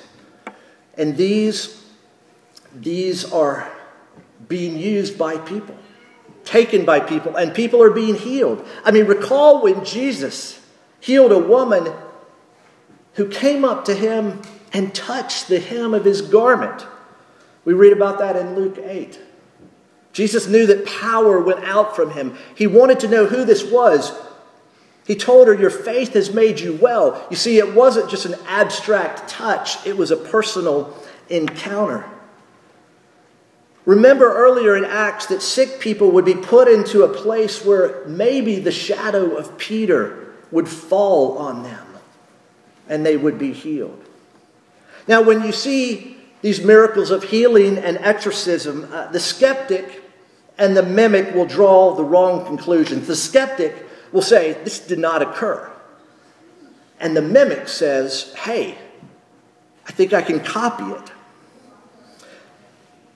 And 0.97 1.15
these, 1.15 1.83
these 2.75 3.31
are 3.31 3.71
being 4.47 4.77
used 4.77 5.17
by 5.17 5.37
people, 5.37 5.75
taken 6.43 6.85
by 6.85 6.99
people, 6.99 7.35
and 7.35 7.53
people 7.53 7.81
are 7.81 7.91
being 7.91 8.15
healed. 8.15 8.65
I 8.83 8.91
mean, 8.91 9.05
recall 9.05 9.61
when 9.61 9.85
Jesus 9.85 10.59
healed 10.99 11.31
a 11.31 11.39
woman 11.39 11.93
who 13.13 13.27
came 13.29 13.63
up 13.63 13.85
to 13.85 13.95
him 13.95 14.41
and 14.73 14.93
touched 14.93 15.47
the 15.47 15.59
hem 15.59 15.93
of 15.93 16.05
his 16.05 16.21
garment. 16.21 16.85
We 17.65 17.73
read 17.73 17.93
about 17.93 18.19
that 18.19 18.35
in 18.35 18.55
Luke 18.55 18.77
8. 18.77 19.19
Jesus 20.13 20.47
knew 20.47 20.65
that 20.67 20.85
power 20.85 21.39
went 21.39 21.63
out 21.63 21.95
from 21.95 22.11
him. 22.11 22.37
He 22.55 22.65
wanted 22.65 22.99
to 23.01 23.07
know 23.07 23.25
who 23.25 23.45
this 23.45 23.63
was. 23.63 24.11
He 25.07 25.15
told 25.15 25.47
her, 25.47 25.53
Your 25.53 25.69
faith 25.69 26.13
has 26.13 26.33
made 26.33 26.59
you 26.59 26.73
well. 26.73 27.25
You 27.29 27.37
see, 27.37 27.57
it 27.57 27.73
wasn't 27.73 28.09
just 28.09 28.25
an 28.25 28.35
abstract 28.45 29.29
touch, 29.29 29.85
it 29.87 29.97
was 29.97 30.11
a 30.11 30.17
personal 30.17 30.93
encounter. 31.29 32.05
Remember 33.85 34.35
earlier 34.35 34.75
in 34.75 34.83
Acts 34.83 35.27
that 35.27 35.41
sick 35.41 35.79
people 35.79 36.11
would 36.11 36.25
be 36.25 36.35
put 36.35 36.67
into 36.67 37.03
a 37.03 37.07
place 37.07 37.63
where 37.63 38.05
maybe 38.05 38.59
the 38.59 38.71
shadow 38.71 39.37
of 39.37 39.57
Peter 39.57 40.33
would 40.51 40.67
fall 40.67 41.37
on 41.37 41.63
them 41.63 41.87
and 42.89 43.05
they 43.05 43.15
would 43.15 43.39
be 43.39 43.53
healed. 43.53 44.03
Now, 45.07 45.21
when 45.21 45.41
you 45.41 45.53
see 45.53 46.17
these 46.41 46.61
miracles 46.61 47.11
of 47.11 47.23
healing 47.23 47.77
and 47.77 47.97
exorcism, 47.99 48.89
uh, 48.91 49.07
the 49.07 49.21
skeptic 49.21 50.03
and 50.57 50.75
the 50.75 50.83
mimic 50.83 51.33
will 51.33 51.45
draw 51.45 51.95
the 51.95 52.03
wrong 52.03 52.45
conclusions. 52.45 53.07
The 53.07 53.15
skeptic 53.15 53.86
will 54.17 54.23
say, 54.23 54.53
This 54.63 54.79
did 54.79 54.97
not 54.97 55.21
occur. 55.21 55.71
And 56.99 57.15
the 57.15 57.21
mimic 57.21 57.67
says, 57.67 58.33
Hey, 58.33 58.75
I 59.87 59.91
think 59.91 60.11
I 60.11 60.23
can 60.23 60.39
copy 60.39 60.85
it. 60.85 61.11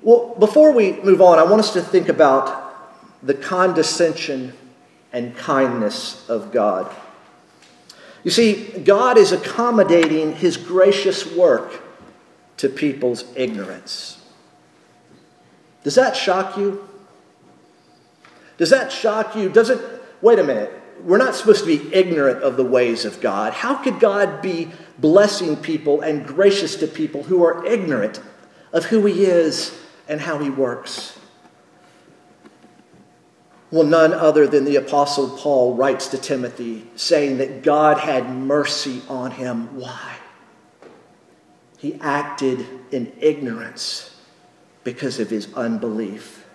Well, 0.04 0.36
before 0.38 0.72
we 0.72 0.94
move 1.02 1.20
on, 1.20 1.40
I 1.40 1.44
want 1.44 1.60
us 1.60 1.74
to 1.74 1.82
think 1.82 2.08
about 2.08 2.86
the 3.24 3.34
condescension 3.34 4.54
and 5.12 5.36
kindness 5.36 6.30
of 6.30 6.52
God. 6.52 6.96
You 8.24 8.30
see, 8.30 8.66
God 8.84 9.18
is 9.18 9.32
accommodating 9.32 10.36
his 10.36 10.56
gracious 10.56 11.26
work 11.26 11.82
to 12.58 12.70
people's 12.70 13.26
ignorance. 13.36 14.22
Does 15.84 15.96
that 15.96 16.16
shock 16.16 16.58
you? 16.58 16.88
Does 18.58 18.70
that 18.70 18.92
shock 18.92 19.36
you? 19.36 19.50
Does 19.50 19.72
it, 19.72 19.80
wait 20.22 20.38
a 20.38 20.44
minute, 20.44 20.81
we're 21.04 21.18
not 21.18 21.36
supposed 21.36 21.66
to 21.66 21.78
be 21.78 21.94
ignorant 21.94 22.44
of 22.44 22.58
the 22.58 22.64
ways 22.64 23.06
of 23.06 23.22
God. 23.22 23.54
How 23.54 23.76
could 23.76 24.00
God 24.00 24.42
be 24.42 24.72
blessing 24.98 25.58
people 25.58 26.02
and 26.02 26.26
gracious 26.26 26.76
to 26.78 26.88
people 26.88 27.24
who 27.24 27.44
are 27.44 27.66
ignorant 27.66 28.20
of 28.74 28.86
who 28.86 29.06
He 29.06 29.26
is 29.26 29.78
and 30.08 30.22
how 30.22 30.40
He 30.40 30.50
works? 30.50 31.20
Well, 33.72 33.88
none 33.88 34.14
other 34.14 34.48
than 34.48 34.66
the 34.66 34.76
Apostle 34.76 35.30
Paul 35.38 35.76
writes 35.76 36.10
to 36.10 36.18
Timothy 36.18 36.86
saying 36.98 37.38
that 37.38 37.64
God 37.64 37.98
had 38.00 38.30
mercy 38.30 39.02
on 39.08 39.32
him. 39.32 39.80
Why? 39.80 40.18
He 41.78 41.96
acted 42.02 42.66
in 42.92 43.14
ignorance 43.20 44.14
because 44.84 45.22
of 45.22 45.30
his 45.30 45.54
unbelief. 45.54 46.46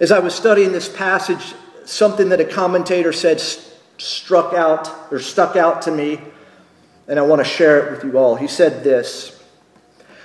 As 0.00 0.10
I 0.10 0.18
was 0.20 0.34
studying 0.34 0.72
this 0.72 0.88
passage 0.88 1.54
something 1.86 2.28
that 2.28 2.40
a 2.40 2.44
commentator 2.44 3.12
said 3.12 3.40
struck 3.98 4.52
out 4.52 4.90
or 5.10 5.18
stuck 5.18 5.56
out 5.56 5.82
to 5.82 5.90
me, 5.90 6.20
and 7.08 7.18
I 7.18 7.22
want 7.22 7.40
to 7.40 7.44
share 7.44 7.86
it 7.86 7.90
with 7.92 8.04
you 8.04 8.18
all. 8.18 8.36
He 8.36 8.48
said 8.48 8.84
this 8.84 9.42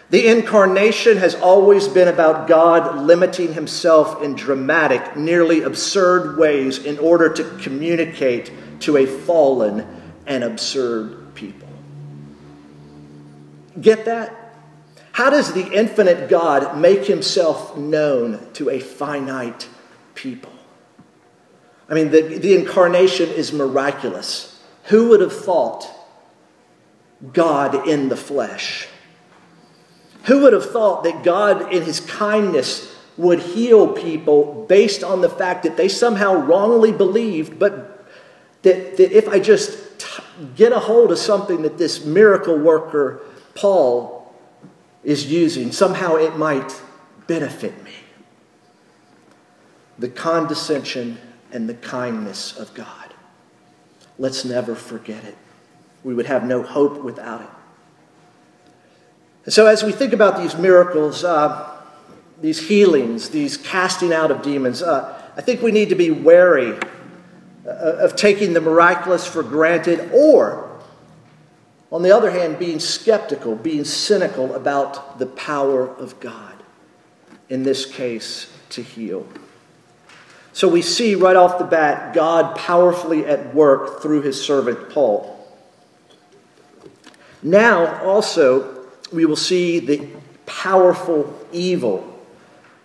The 0.09 0.27
incarnation 0.27 1.17
has 1.17 1.35
always 1.35 1.87
been 1.87 2.07
about 2.07 2.47
God 2.47 3.03
limiting 3.03 3.53
himself 3.53 4.21
in 4.21 4.35
dramatic, 4.35 5.15
nearly 5.15 5.61
absurd 5.61 6.37
ways 6.37 6.79
in 6.79 6.99
order 6.99 7.31
to 7.31 7.43
communicate 7.59 8.51
to 8.81 8.97
a 8.97 9.05
fallen 9.05 9.87
and 10.25 10.43
absurd 10.43 11.33
people. 11.35 11.67
Get 13.79 14.05
that? 14.05 14.37
How 15.13 15.29
does 15.29 15.53
the 15.53 15.71
infinite 15.71 16.29
God 16.29 16.77
make 16.77 17.05
himself 17.05 17.77
known 17.77 18.39
to 18.53 18.69
a 18.69 18.79
finite 18.79 19.67
people? 20.15 20.50
I 21.91 21.93
mean, 21.93 22.09
the, 22.09 22.21
the 22.21 22.55
incarnation 22.55 23.29
is 23.29 23.51
miraculous. 23.51 24.57
Who 24.85 25.09
would 25.09 25.19
have 25.19 25.33
thought 25.33 25.89
God 27.33 27.85
in 27.85 28.07
the 28.07 28.15
flesh? 28.15 28.87
Who 30.23 30.41
would 30.43 30.53
have 30.53 30.71
thought 30.71 31.03
that 31.03 31.21
God, 31.21 31.73
in 31.73 31.83
his 31.83 31.99
kindness, 31.99 32.95
would 33.17 33.39
heal 33.39 33.91
people 33.91 34.65
based 34.69 35.03
on 35.03 35.19
the 35.19 35.27
fact 35.27 35.63
that 35.63 35.75
they 35.75 35.89
somehow 35.89 36.35
wrongly 36.35 36.93
believed, 36.93 37.59
but 37.59 38.07
that, 38.61 38.95
that 38.95 39.11
if 39.11 39.27
I 39.27 39.39
just 39.39 39.99
t- 39.99 40.23
get 40.55 40.71
a 40.71 40.79
hold 40.79 41.11
of 41.11 41.17
something 41.17 41.63
that 41.63 41.77
this 41.77 42.05
miracle 42.05 42.57
worker, 42.57 43.21
Paul, 43.53 44.33
is 45.03 45.29
using, 45.29 45.73
somehow 45.73 46.15
it 46.15 46.37
might 46.37 46.81
benefit 47.27 47.83
me. 47.83 47.91
The 49.99 50.07
condescension 50.07 51.17
and 51.51 51.67
the 51.67 51.73
kindness 51.73 52.57
of 52.57 52.73
God. 52.73 53.13
Let's 54.17 54.45
never 54.45 54.75
forget 54.75 55.23
it. 55.23 55.37
We 56.03 56.13
would 56.13 56.25
have 56.25 56.43
no 56.43 56.63
hope 56.63 57.03
without 57.03 57.41
it. 57.41 57.49
And 59.45 59.53
so, 59.53 59.65
as 59.65 59.83
we 59.83 59.91
think 59.91 60.13
about 60.13 60.37
these 60.37 60.55
miracles, 60.55 61.23
uh, 61.23 61.77
these 62.39 62.67
healings, 62.67 63.29
these 63.29 63.57
casting 63.57 64.13
out 64.13 64.31
of 64.31 64.41
demons, 64.41 64.81
uh, 64.81 65.21
I 65.35 65.41
think 65.41 65.61
we 65.61 65.71
need 65.71 65.89
to 65.89 65.95
be 65.95 66.11
wary 66.11 66.77
uh, 67.65 67.69
of 67.69 68.15
taking 68.15 68.53
the 68.53 68.61
miraculous 68.61 69.25
for 69.25 69.43
granted, 69.43 70.11
or, 70.13 70.69
on 71.91 72.03
the 72.03 72.11
other 72.11 72.31
hand, 72.31 72.59
being 72.59 72.79
skeptical, 72.79 73.55
being 73.55 73.83
cynical 73.83 74.53
about 74.53 75.19
the 75.19 75.25
power 75.25 75.87
of 75.87 76.19
God, 76.19 76.55
in 77.49 77.63
this 77.63 77.85
case, 77.85 78.51
to 78.69 78.81
heal. 78.83 79.27
So 80.53 80.67
we 80.67 80.81
see 80.81 81.15
right 81.15 81.35
off 81.35 81.57
the 81.57 81.65
bat 81.65 82.13
God 82.13 82.55
powerfully 82.55 83.25
at 83.25 83.55
work 83.55 84.01
through 84.01 84.21
his 84.21 84.43
servant 84.43 84.89
Paul. 84.89 85.37
Now, 87.43 88.03
also, 88.03 88.85
we 89.11 89.25
will 89.25 89.35
see 89.35 89.79
the 89.79 90.07
powerful 90.45 91.33
evil 91.51 92.07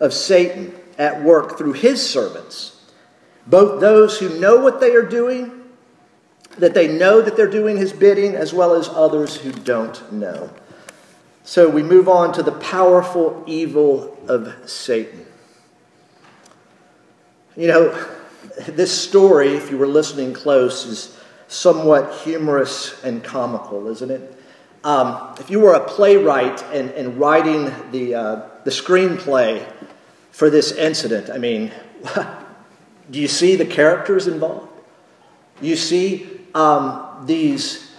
of 0.00 0.14
Satan 0.14 0.74
at 0.98 1.22
work 1.22 1.58
through 1.58 1.74
his 1.74 2.08
servants, 2.08 2.80
both 3.46 3.80
those 3.80 4.18
who 4.18 4.40
know 4.40 4.56
what 4.56 4.80
they 4.80 4.94
are 4.94 5.02
doing, 5.02 5.52
that 6.58 6.72
they 6.72 6.88
know 6.88 7.20
that 7.20 7.36
they're 7.36 7.50
doing 7.50 7.76
his 7.76 7.92
bidding, 7.92 8.34
as 8.34 8.54
well 8.54 8.74
as 8.74 8.88
others 8.88 9.36
who 9.36 9.52
don't 9.52 10.10
know. 10.12 10.50
So 11.44 11.68
we 11.68 11.82
move 11.82 12.08
on 12.08 12.32
to 12.32 12.42
the 12.42 12.52
powerful 12.52 13.44
evil 13.46 14.16
of 14.26 14.54
Satan. 14.68 15.26
You 17.56 17.68
know, 17.68 18.06
this 18.68 18.92
story, 18.92 19.54
if 19.54 19.70
you 19.70 19.78
were 19.78 19.86
listening 19.86 20.34
close, 20.34 20.84
is 20.84 21.18
somewhat 21.48 22.12
humorous 22.16 23.02
and 23.02 23.24
comical, 23.24 23.88
isn't 23.88 24.10
it? 24.10 24.38
Um, 24.84 25.34
if 25.40 25.48
you 25.48 25.60
were 25.60 25.72
a 25.72 25.80
playwright 25.80 26.62
and, 26.64 26.90
and 26.90 27.18
writing 27.18 27.72
the, 27.92 28.14
uh, 28.14 28.48
the 28.64 28.70
screenplay 28.70 29.66
for 30.32 30.50
this 30.50 30.70
incident, 30.72 31.30
I 31.30 31.38
mean, 31.38 31.72
do 33.10 33.18
you 33.18 33.26
see 33.26 33.56
the 33.56 33.64
characters 33.64 34.26
involved? 34.26 34.68
You 35.62 35.76
see 35.76 36.28
um, 36.54 37.24
these, 37.24 37.90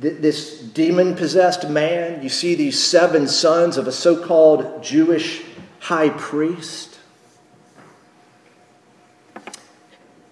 th- 0.00 0.22
this 0.22 0.60
demon 0.60 1.14
possessed 1.14 1.68
man, 1.68 2.22
you 2.22 2.30
see 2.30 2.54
these 2.54 2.82
seven 2.82 3.28
sons 3.28 3.76
of 3.76 3.86
a 3.86 3.92
so 3.92 4.24
called 4.24 4.82
Jewish 4.82 5.42
high 5.80 6.08
priest. 6.08 6.87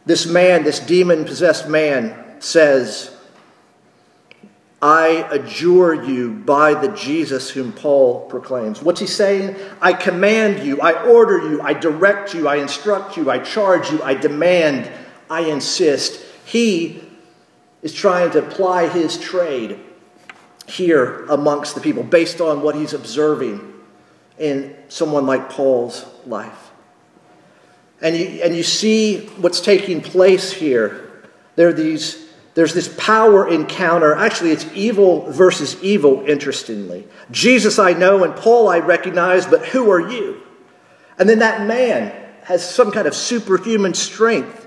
This 0.07 0.25
man, 0.25 0.63
this 0.63 0.81
demon 0.81 1.25
possessed 1.25 1.69
man, 1.69 2.41
says, 2.41 3.13
I 4.81 5.27
adjure 5.31 6.05
you 6.05 6.31
by 6.33 6.75
the 6.75 6.89
Jesus 6.89 7.51
whom 7.51 7.73
Paul 7.73 8.29
proclaims. 8.29 8.81
What's 8.81 9.01
he 9.01 9.07
saying? 9.07 9.57
I 9.81 9.93
command 9.93 10.65
you, 10.65 10.81
I 10.81 11.03
order 11.09 11.39
you, 11.51 11.61
I 11.61 11.73
direct 11.73 12.35
you, 12.35 12.47
I 12.47 12.57
instruct 12.57 13.17
you, 13.17 13.31
I 13.31 13.41
charge 13.41 13.91
you, 13.91 14.03
I 14.03 14.15
demand, 14.15 14.91
I 15.29 15.41
insist. 15.41 16.25
He 16.45 17.03
is 17.83 17.93
trying 17.93 18.31
to 18.33 18.39
apply 18.39 18.89
his 18.89 19.19
trade 19.19 19.81
here 20.69 21.25
amongst 21.27 21.75
the 21.75 21.81
people 21.81 22.03
based 22.03 22.41
on 22.41 22.63
what 22.63 22.75
he's 22.75 22.93
observing 22.93 23.73
in 24.39 24.77
someone 24.89 25.27
like 25.27 25.51
Paul's 25.51 26.05
life. 26.27 26.66
And 28.01 28.17
you, 28.17 28.27
and 28.43 28.55
you 28.55 28.63
see 28.63 29.27
what's 29.37 29.61
taking 29.61 30.01
place 30.01 30.53
here. 30.53 31.25
There 31.57 31.73
these, 31.73 32.27
there's 32.55 32.75
this 32.75 32.95
power 32.99 33.49
encounter. 33.49 34.15
Actually, 34.15 34.51
it's 34.51 34.67
evil 34.75 35.31
versus 35.33 35.83
evil, 35.83 36.25
interestingly. 36.27 37.07
Jesus 37.31 37.79
I 37.79 37.93
know 37.93 38.25
and 38.25 38.37
Paul 38.37 38.69
I 38.69 38.81
recognize, 38.81 39.47
but 39.47 39.67
who 39.67 39.91
are 39.91 40.11
you? 40.11 40.43
And 41.19 41.29
then 41.29 41.39
that 41.39 41.67
man 41.67 42.13
has 42.43 42.69
some 42.69 42.93
kind 42.93 43.07
of 43.07 43.15
superhuman 43.15 43.95
strength. 43.95 44.65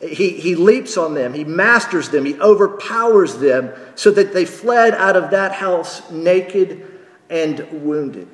He, 0.00 0.30
he 0.30 0.54
leaps 0.54 0.96
on 0.96 1.14
them, 1.14 1.32
he 1.32 1.44
masters 1.44 2.10
them, 2.10 2.24
he 2.24 2.38
overpowers 2.38 3.38
them 3.38 3.72
so 3.94 4.10
that 4.10 4.34
they 4.34 4.44
fled 4.44 4.94
out 4.94 5.16
of 5.16 5.30
that 5.30 5.52
house 5.52 6.10
naked 6.10 6.86
and 7.30 7.84
wounded. 7.84 8.28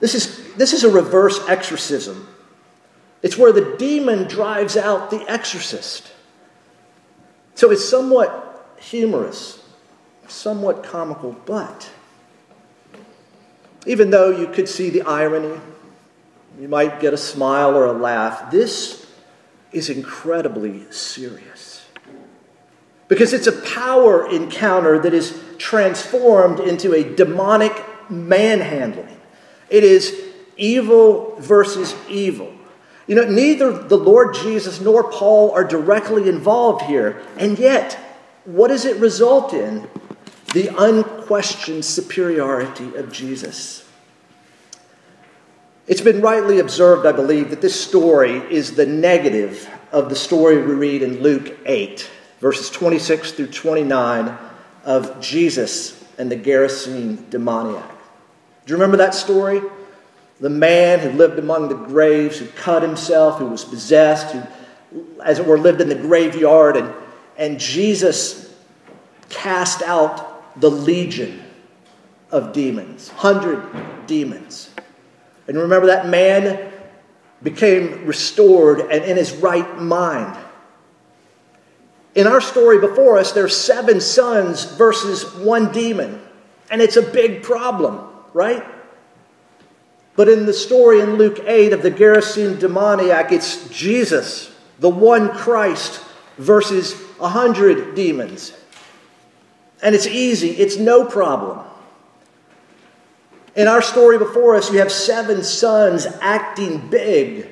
This 0.00 0.14
is, 0.14 0.54
this 0.54 0.72
is 0.72 0.84
a 0.84 0.90
reverse 0.90 1.40
exorcism 1.48 2.28
it's 3.22 3.38
where 3.38 3.52
the 3.52 3.76
demon 3.78 4.24
drives 4.24 4.76
out 4.76 5.10
the 5.10 5.24
exorcist. 5.30 6.12
So 7.54 7.70
it's 7.70 7.88
somewhat 7.88 8.76
humorous, 8.80 9.62
somewhat 10.26 10.82
comical, 10.82 11.36
but 11.46 11.90
even 13.86 14.10
though 14.10 14.30
you 14.30 14.46
could 14.46 14.68
see 14.68 14.90
the 14.90 15.02
irony, 15.02 15.60
you 16.58 16.68
might 16.68 17.00
get 17.00 17.14
a 17.14 17.16
smile 17.16 17.74
or 17.76 17.86
a 17.86 17.92
laugh, 17.92 18.50
this 18.50 19.06
is 19.72 19.88
incredibly 19.88 20.90
serious. 20.90 21.86
Because 23.08 23.32
it's 23.32 23.46
a 23.46 23.60
power 23.62 24.28
encounter 24.30 24.98
that 25.00 25.12
is 25.14 25.38
transformed 25.58 26.60
into 26.60 26.94
a 26.94 27.02
demonic 27.14 27.72
manhandling. 28.10 29.20
It 29.68 29.84
is 29.84 30.18
evil 30.56 31.36
versus 31.38 31.94
evil. 32.08 32.52
You 33.06 33.16
know, 33.16 33.24
neither 33.24 33.72
the 33.72 33.96
Lord 33.96 34.34
Jesus 34.34 34.80
nor 34.80 35.10
Paul 35.10 35.50
are 35.52 35.64
directly 35.64 36.28
involved 36.28 36.82
here. 36.82 37.22
And 37.36 37.58
yet, 37.58 37.98
what 38.44 38.68
does 38.68 38.84
it 38.84 38.96
result 38.98 39.52
in? 39.52 39.88
The 40.54 40.68
unquestioned 40.76 41.84
superiority 41.84 42.94
of 42.94 43.12
Jesus. 43.12 43.88
It's 45.86 46.00
been 46.00 46.20
rightly 46.20 46.60
observed, 46.60 47.06
I 47.06 47.12
believe, 47.12 47.50
that 47.50 47.60
this 47.60 47.78
story 47.78 48.36
is 48.52 48.76
the 48.76 48.86
negative 48.86 49.68
of 49.90 50.08
the 50.08 50.16
story 50.16 50.56
we 50.58 50.74
read 50.74 51.02
in 51.02 51.22
Luke 51.22 51.56
8, 51.66 52.08
verses 52.40 52.70
26 52.70 53.32
through 53.32 53.48
29 53.48 54.38
of 54.84 55.20
Jesus 55.20 56.02
and 56.18 56.30
the 56.30 56.36
Gerasene 56.36 57.28
demoniac. 57.30 57.88
Do 58.64 58.72
you 58.72 58.76
remember 58.76 58.98
that 58.98 59.14
story? 59.14 59.60
The 60.42 60.50
man 60.50 60.98
who 60.98 61.10
lived 61.10 61.38
among 61.38 61.68
the 61.68 61.76
graves, 61.76 62.38
who 62.38 62.46
cut 62.48 62.82
himself, 62.82 63.38
who 63.38 63.46
was 63.46 63.64
possessed, 63.64 64.34
who, 64.34 65.06
as 65.24 65.38
it 65.38 65.46
were, 65.46 65.56
lived 65.56 65.80
in 65.80 65.88
the 65.88 65.94
graveyard. 65.94 66.76
And, 66.76 66.92
and 67.38 67.60
Jesus 67.60 68.52
cast 69.28 69.82
out 69.82 70.60
the 70.60 70.68
legion 70.68 71.44
of 72.32 72.52
demons, 72.52 73.08
hundred 73.08 73.64
demons. 74.08 74.68
And 75.46 75.56
remember 75.56 75.86
that 75.86 76.08
man 76.08 76.72
became 77.40 78.04
restored 78.04 78.80
and 78.80 79.04
in 79.04 79.16
his 79.16 79.32
right 79.34 79.78
mind. 79.78 80.36
In 82.16 82.26
our 82.26 82.40
story 82.40 82.80
before 82.80 83.16
us, 83.16 83.30
there's 83.30 83.56
seven 83.56 84.00
sons 84.00 84.64
versus 84.64 85.24
one 85.36 85.70
demon. 85.70 86.20
And 86.68 86.82
it's 86.82 86.96
a 86.96 87.02
big 87.02 87.44
problem, 87.44 88.00
right? 88.34 88.64
But 90.14 90.28
in 90.28 90.46
the 90.46 90.52
story 90.52 91.00
in 91.00 91.16
Luke 91.16 91.40
8 91.44 91.72
of 91.72 91.82
the 91.82 91.90
Gerasene 91.90 92.58
demoniac, 92.58 93.32
it's 93.32 93.68
Jesus, 93.68 94.54
the 94.78 94.90
one 94.90 95.30
Christ, 95.30 96.02
versus 96.38 97.00
a 97.20 97.28
hundred 97.28 97.94
demons. 97.94 98.52
And 99.82 99.94
it's 99.94 100.06
easy, 100.06 100.50
it's 100.50 100.76
no 100.76 101.04
problem. 101.04 101.60
In 103.54 103.68
our 103.68 103.82
story 103.82 104.18
before 104.18 104.54
us, 104.56 104.72
you 104.72 104.78
have 104.78 104.92
seven 104.92 105.42
sons 105.42 106.06
acting 106.20 106.88
big, 106.88 107.48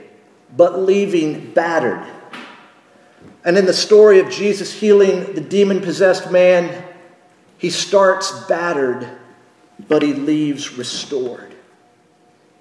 but 0.56 0.78
leaving 0.78 1.52
battered. 1.52 2.06
And 3.44 3.56
in 3.56 3.66
the 3.66 3.72
story 3.72 4.18
of 4.20 4.30
Jesus 4.30 4.72
healing 4.72 5.34
the 5.34 5.40
demon 5.40 5.80
possessed 5.80 6.30
man, 6.30 6.84
he 7.58 7.70
starts 7.70 8.32
battered, 8.46 9.08
but 9.88 10.02
he 10.02 10.14
leaves 10.14 10.76
restored. 10.76 11.49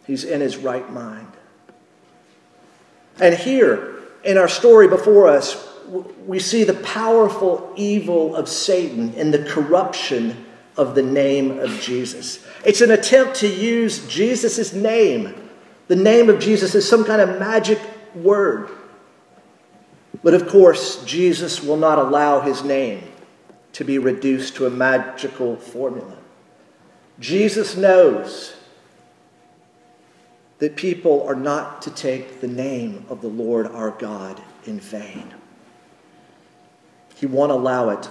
He's 0.09 0.23
in 0.23 0.41
his 0.41 0.57
right 0.57 0.91
mind. 0.91 1.27
And 3.21 3.35
here, 3.35 3.99
in 4.23 4.37
our 4.37 4.47
story 4.47 4.87
before 4.87 5.27
us, 5.27 5.67
we 6.25 6.39
see 6.39 6.63
the 6.63 6.73
powerful 6.73 7.71
evil 7.75 8.35
of 8.35 8.49
Satan 8.49 9.13
in 9.13 9.31
the 9.31 9.43
corruption 9.43 10.45
of 10.77 10.95
the 10.95 11.03
name 11.03 11.59
of 11.59 11.79
Jesus. 11.81 12.45
It's 12.65 12.81
an 12.81 12.91
attempt 12.91 13.35
to 13.37 13.47
use 13.47 14.07
Jesus' 14.07 14.73
name 14.73 15.49
the 15.89 15.95
name 15.95 16.29
of 16.29 16.39
Jesus 16.39 16.75
is 16.75 16.87
some 16.87 17.03
kind 17.03 17.19
of 17.19 17.39
magic 17.39 17.79
word. 18.13 18.69
But 20.23 20.35
of 20.35 20.47
course, 20.47 21.03
Jesus 21.03 21.63
will 21.63 21.77
not 21.77 21.97
allow 21.97 22.41
his 22.41 22.63
name 22.63 23.01
to 23.73 23.83
be 23.83 23.97
reduced 23.97 24.55
to 24.57 24.67
a 24.67 24.69
magical 24.69 25.55
formula. 25.55 26.15
Jesus 27.19 27.75
knows 27.75 28.55
that 30.59 30.75
people 30.75 31.25
are 31.25 31.35
not 31.35 31.81
to 31.83 31.91
take 31.91 32.41
the 32.41 32.47
name 32.47 33.05
of 33.09 33.21
the 33.21 33.27
Lord 33.27 33.65
our 33.67 33.91
God 33.91 34.41
in 34.65 34.79
vain. 34.79 35.33
He 37.15 37.25
won't 37.25 37.51
allow 37.51 37.89
it. 37.89 38.09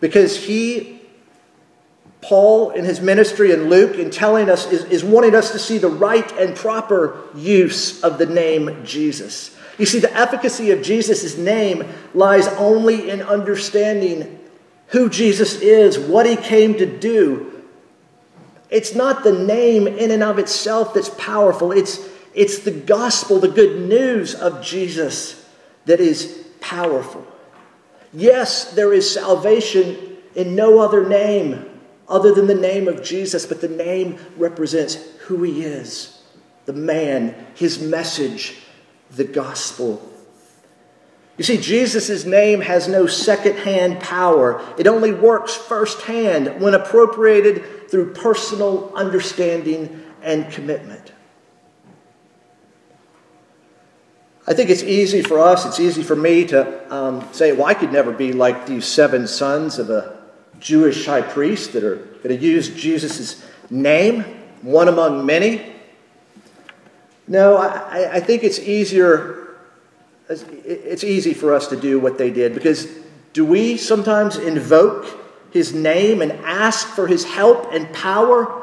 Because 0.00 0.36
he, 0.44 1.00
Paul, 2.20 2.70
in 2.70 2.84
his 2.84 3.00
ministry, 3.00 3.52
and 3.52 3.70
Luke, 3.70 3.96
in 3.96 4.10
telling 4.10 4.50
us, 4.50 4.70
is, 4.70 4.84
is 4.84 5.02
wanting 5.02 5.34
us 5.34 5.52
to 5.52 5.58
see 5.58 5.78
the 5.78 5.88
right 5.88 6.30
and 6.38 6.54
proper 6.54 7.18
use 7.34 8.02
of 8.02 8.18
the 8.18 8.26
name 8.26 8.84
Jesus. 8.84 9.56
You 9.78 9.86
see, 9.86 9.98
the 9.98 10.14
efficacy 10.14 10.70
of 10.70 10.82
Jesus' 10.82 11.36
name 11.36 11.84
lies 12.14 12.48
only 12.48 13.10
in 13.10 13.22
understanding 13.22 14.38
who 14.88 15.08
Jesus 15.08 15.60
is, 15.60 15.98
what 15.98 16.26
he 16.26 16.36
came 16.36 16.74
to 16.74 16.86
do. 16.86 17.55
It's 18.70 18.94
not 18.94 19.22
the 19.22 19.32
name 19.32 19.86
in 19.86 20.10
and 20.10 20.22
of 20.22 20.38
itself 20.38 20.94
that's 20.94 21.10
powerful, 21.10 21.72
it's, 21.72 22.08
it's 22.34 22.60
the 22.60 22.70
gospel, 22.70 23.38
the 23.38 23.48
good 23.48 23.88
news 23.88 24.34
of 24.34 24.62
Jesus 24.62 25.44
that 25.84 26.00
is 26.00 26.46
powerful. 26.60 27.26
Yes, 28.12 28.72
there 28.72 28.92
is 28.92 29.08
salvation 29.08 30.16
in 30.34 30.54
no 30.54 30.80
other 30.80 31.08
name 31.08 31.64
other 32.08 32.32
than 32.32 32.46
the 32.46 32.54
name 32.54 32.88
of 32.88 33.02
Jesus, 33.02 33.46
but 33.46 33.60
the 33.60 33.68
name 33.68 34.18
represents 34.36 34.94
who 35.26 35.42
he 35.42 35.62
is, 35.62 36.22
the 36.64 36.72
man, 36.72 37.34
his 37.54 37.80
message, 37.80 38.56
the 39.10 39.24
gospel. 39.24 40.00
You 41.36 41.44
see, 41.44 41.58
Jesus' 41.58 42.24
name 42.24 42.60
has 42.62 42.88
no 42.88 43.06
second-hand 43.06 44.00
power. 44.00 44.64
It 44.78 44.86
only 44.86 45.12
works 45.12 45.54
firsthand 45.54 46.60
when 46.62 46.74
appropriated 46.74 47.62
through 47.88 48.12
personal 48.14 48.92
understanding 48.94 50.04
and 50.22 50.50
commitment. 50.50 51.12
I 54.48 54.54
think 54.54 54.70
it's 54.70 54.84
easy 54.84 55.22
for 55.22 55.40
us, 55.40 55.66
it's 55.66 55.80
easy 55.80 56.04
for 56.04 56.14
me 56.14 56.46
to 56.46 56.94
um, 56.94 57.28
say, 57.32 57.52
well, 57.52 57.66
I 57.66 57.74
could 57.74 57.92
never 57.92 58.12
be 58.12 58.32
like 58.32 58.66
these 58.66 58.86
seven 58.86 59.26
sons 59.26 59.78
of 59.78 59.90
a 59.90 60.16
Jewish 60.60 61.04
high 61.04 61.22
priest 61.22 61.72
that 61.72 61.82
are 61.82 61.96
going 61.96 62.28
to 62.28 62.36
use 62.36 62.68
Jesus' 62.68 63.44
name, 63.70 64.22
one 64.62 64.86
among 64.88 65.26
many. 65.26 65.72
No, 67.26 67.56
I, 67.56 68.14
I 68.14 68.20
think 68.20 68.44
it's 68.44 68.60
easier, 68.60 69.56
it's 70.28 71.02
easy 71.02 71.34
for 71.34 71.52
us 71.52 71.66
to 71.68 71.76
do 71.76 71.98
what 71.98 72.16
they 72.16 72.30
did 72.30 72.54
because 72.54 72.86
do 73.32 73.44
we 73.44 73.76
sometimes 73.76 74.36
invoke 74.36 75.25
his 75.52 75.74
name 75.74 76.22
and 76.22 76.32
ask 76.44 76.86
for 76.86 77.06
his 77.06 77.24
help 77.24 77.72
and 77.72 77.92
power 77.92 78.62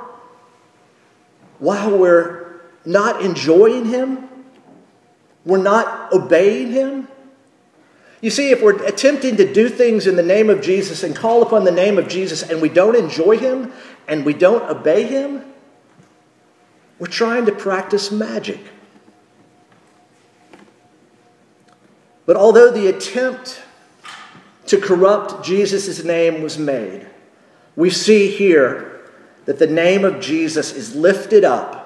while 1.60 1.98
we're 1.98 2.62
not 2.86 3.22
enjoying 3.22 3.86
him? 3.86 4.30
We're 5.46 5.62
not 5.62 6.14
obeying 6.14 6.72
him? 6.72 7.08
You 8.22 8.30
see, 8.30 8.52
if 8.52 8.62
we're 8.62 8.82
attempting 8.86 9.36
to 9.36 9.54
do 9.54 9.68
things 9.68 10.08
in 10.08 10.16
the 10.16 10.24
name 10.24 10.50
of 10.50 10.62
Jesus 10.62 11.04
and 11.04 11.14
call 11.14 11.42
upon 11.42 11.66
the 11.66 11.72
name 11.72 11.98
of 11.98 12.08
Jesus 12.08 12.42
and 12.42 12.62
we 12.62 12.70
don't 12.70 12.96
enjoy 12.96 13.38
him 13.38 13.74
and 14.08 14.26
we 14.26 14.34
don't 14.34 14.64
obey 14.70 15.04
him, 15.04 15.44
we're 17.00 17.08
trying 17.08 17.46
to 17.48 17.52
practice 17.52 18.12
magic. 18.12 18.60
But 22.26 22.38
although 22.38 22.72
the 22.72 22.88
attempt 22.88 23.62
to 24.68 24.80
corrupt 24.80 25.46
Jesus' 25.46 26.04
name 26.04 26.42
was 26.42 26.58
made, 26.58 27.08
we 27.76 27.90
see 27.90 28.30
here 28.30 29.02
that 29.46 29.60
the 29.60 29.68
name 29.68 30.06
of 30.06 30.20
Jesus 30.20 30.74
is 30.74 30.96
lifted 30.96 31.44
up 31.44 31.84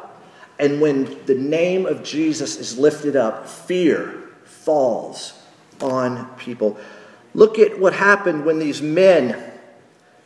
and 0.60 0.82
when 0.82 1.26
the 1.26 1.36
name 1.36 1.86
of 1.86 2.04
Jesus 2.04 2.58
is 2.58 2.78
lifted 2.78 3.16
up, 3.16 3.48
fear 3.48 4.24
falls 4.44 5.40
on 5.82 6.28
people. 6.38 6.78
Look 7.34 7.60
at 7.60 7.80
what 7.80 7.94
happened 7.94 8.46
when 8.46 8.58
these 8.58 8.82
men 8.82 9.54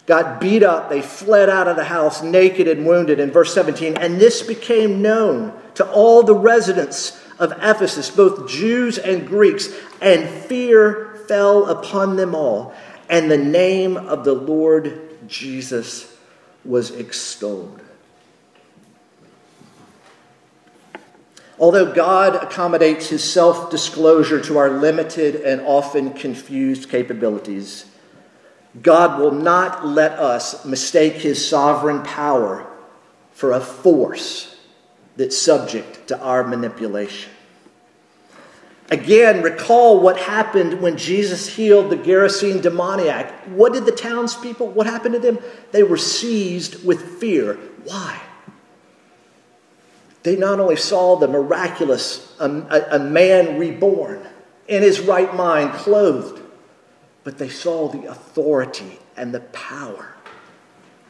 got 0.05 0.39
beat 0.39 0.63
up. 0.63 0.89
They 0.89 1.01
fled 1.01 1.49
out 1.49 1.67
of 1.67 1.75
the 1.75 1.83
house 1.83 2.23
naked 2.23 2.67
and 2.67 2.85
wounded 2.85 3.19
in 3.19 3.31
verse 3.31 3.53
17. 3.53 3.97
And 3.97 4.19
this 4.19 4.41
became 4.41 5.01
known 5.01 5.53
to 5.75 5.89
all 5.91 6.23
the 6.23 6.35
residents 6.35 7.21
of 7.37 7.51
Ephesus, 7.53 8.09
both 8.09 8.49
Jews 8.49 8.97
and 8.97 9.27
Greeks, 9.27 9.69
and 10.01 10.29
fear 10.29 11.10
fell 11.31 11.67
upon 11.67 12.17
them 12.17 12.35
all. 12.35 12.73
And 13.07 13.31
the 13.31 13.37
name 13.37 13.95
of 13.95 14.25
the 14.25 14.33
Lord 14.33 15.17
Jesus 15.29 16.13
was 16.65 16.91
extolled. 16.91 17.79
Although 21.57 21.93
God 21.93 22.35
accommodates 22.35 23.07
his 23.07 23.23
self 23.23 23.71
disclosure 23.71 24.41
to 24.41 24.57
our 24.57 24.71
limited 24.71 25.35
and 25.35 25.61
often 25.61 26.11
confused 26.11 26.89
capabilities, 26.89 27.85
God 28.81 29.17
will 29.17 29.31
not 29.31 29.87
let 29.87 30.11
us 30.19 30.65
mistake 30.65 31.13
his 31.13 31.47
sovereign 31.47 32.03
power 32.03 32.67
for 33.31 33.53
a 33.53 33.61
force 33.61 34.57
that's 35.15 35.37
subject 35.37 36.09
to 36.09 36.19
our 36.19 36.43
manipulation. 36.43 37.31
Again, 38.91 39.41
recall 39.41 40.01
what 40.01 40.17
happened 40.19 40.81
when 40.81 40.97
Jesus 40.97 41.47
healed 41.47 41.89
the 41.89 41.95
Gerasene 41.95 42.61
demoniac. 42.61 43.31
What 43.45 43.71
did 43.71 43.85
the 43.85 43.93
townspeople, 43.93 44.67
what 44.67 44.85
happened 44.85 45.13
to 45.13 45.19
them? 45.19 45.39
They 45.71 45.81
were 45.81 45.97
seized 45.97 46.85
with 46.85 47.19
fear. 47.19 47.55
Why? 47.85 48.21
They 50.23 50.35
not 50.35 50.59
only 50.59 50.75
saw 50.75 51.15
the 51.15 51.29
miraculous, 51.29 52.35
a, 52.37 52.49
a, 52.49 52.97
a 52.97 52.99
man 52.99 53.57
reborn 53.57 54.27
in 54.67 54.81
his 54.81 54.99
right 54.99 55.33
mind, 55.33 55.71
clothed, 55.71 56.41
but 57.23 57.37
they 57.37 57.49
saw 57.49 57.87
the 57.87 58.09
authority 58.09 58.99
and 59.15 59.33
the 59.33 59.39
power 59.39 60.15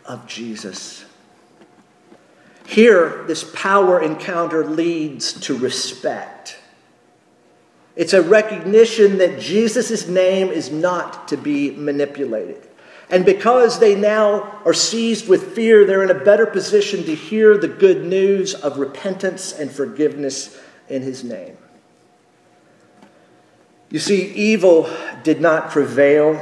of 0.05 0.27
Jesus. 0.27 1.03
Here, 2.67 3.23
this 3.25 3.43
power 3.55 3.99
encounter 3.99 4.63
leads 4.63 5.33
to 5.41 5.57
respect. 5.57 6.59
It's 7.95 8.13
a 8.13 8.21
recognition 8.21 9.17
that 9.17 9.39
Jesus' 9.39 10.07
name 10.07 10.47
is 10.49 10.71
not 10.71 11.27
to 11.27 11.37
be 11.37 11.71
manipulated. 11.71 12.67
And 13.09 13.25
because 13.25 13.79
they 13.79 13.95
now 13.95 14.61
are 14.65 14.73
seized 14.73 15.27
with 15.27 15.53
fear, 15.53 15.85
they're 15.85 16.03
in 16.03 16.09
a 16.09 16.23
better 16.23 16.45
position 16.45 17.03
to 17.03 17.13
hear 17.13 17.57
the 17.57 17.67
good 17.67 18.05
news 18.05 18.53
of 18.53 18.77
repentance 18.77 19.51
and 19.51 19.69
forgiveness 19.69 20.57
in 20.87 21.01
his 21.01 21.21
name. 21.23 21.57
You 23.89 23.99
see, 23.99 24.31
evil 24.33 24.89
did 25.23 25.41
not 25.41 25.71
prevail, 25.71 26.41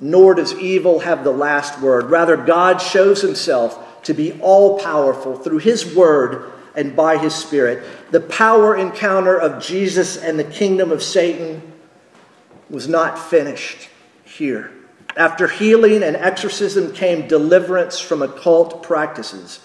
nor 0.00 0.34
does 0.34 0.58
evil 0.58 0.98
have 1.00 1.22
the 1.22 1.30
last 1.30 1.80
word. 1.80 2.10
Rather, 2.10 2.36
God 2.36 2.78
shows 2.78 3.22
himself 3.22 4.02
to 4.02 4.12
be 4.12 4.32
all 4.40 4.80
powerful 4.80 5.36
through 5.36 5.58
his 5.58 5.94
word 5.94 6.50
and 6.78 6.94
by 6.94 7.18
his 7.18 7.34
spirit. 7.34 7.84
The 8.12 8.20
power 8.20 8.76
encounter 8.76 9.36
of 9.36 9.60
Jesus 9.60 10.16
and 10.16 10.38
the 10.38 10.44
kingdom 10.44 10.92
of 10.92 11.02
Satan 11.02 11.72
was 12.70 12.86
not 12.86 13.18
finished 13.18 13.88
here. 14.24 14.70
After 15.16 15.48
healing 15.48 16.04
and 16.04 16.14
exorcism 16.14 16.92
came 16.92 17.26
deliverance 17.26 17.98
from 17.98 18.22
occult 18.22 18.84
practices. 18.84 19.58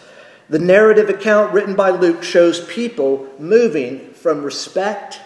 The 0.50 0.58
narrative 0.58 1.08
account 1.10 1.54
written 1.54 1.76
by 1.76 1.92
Luke 1.92 2.24
shows 2.24 2.66
people 2.66 3.30
moving 3.38 4.12
from 4.14 4.42
respect 4.42 5.22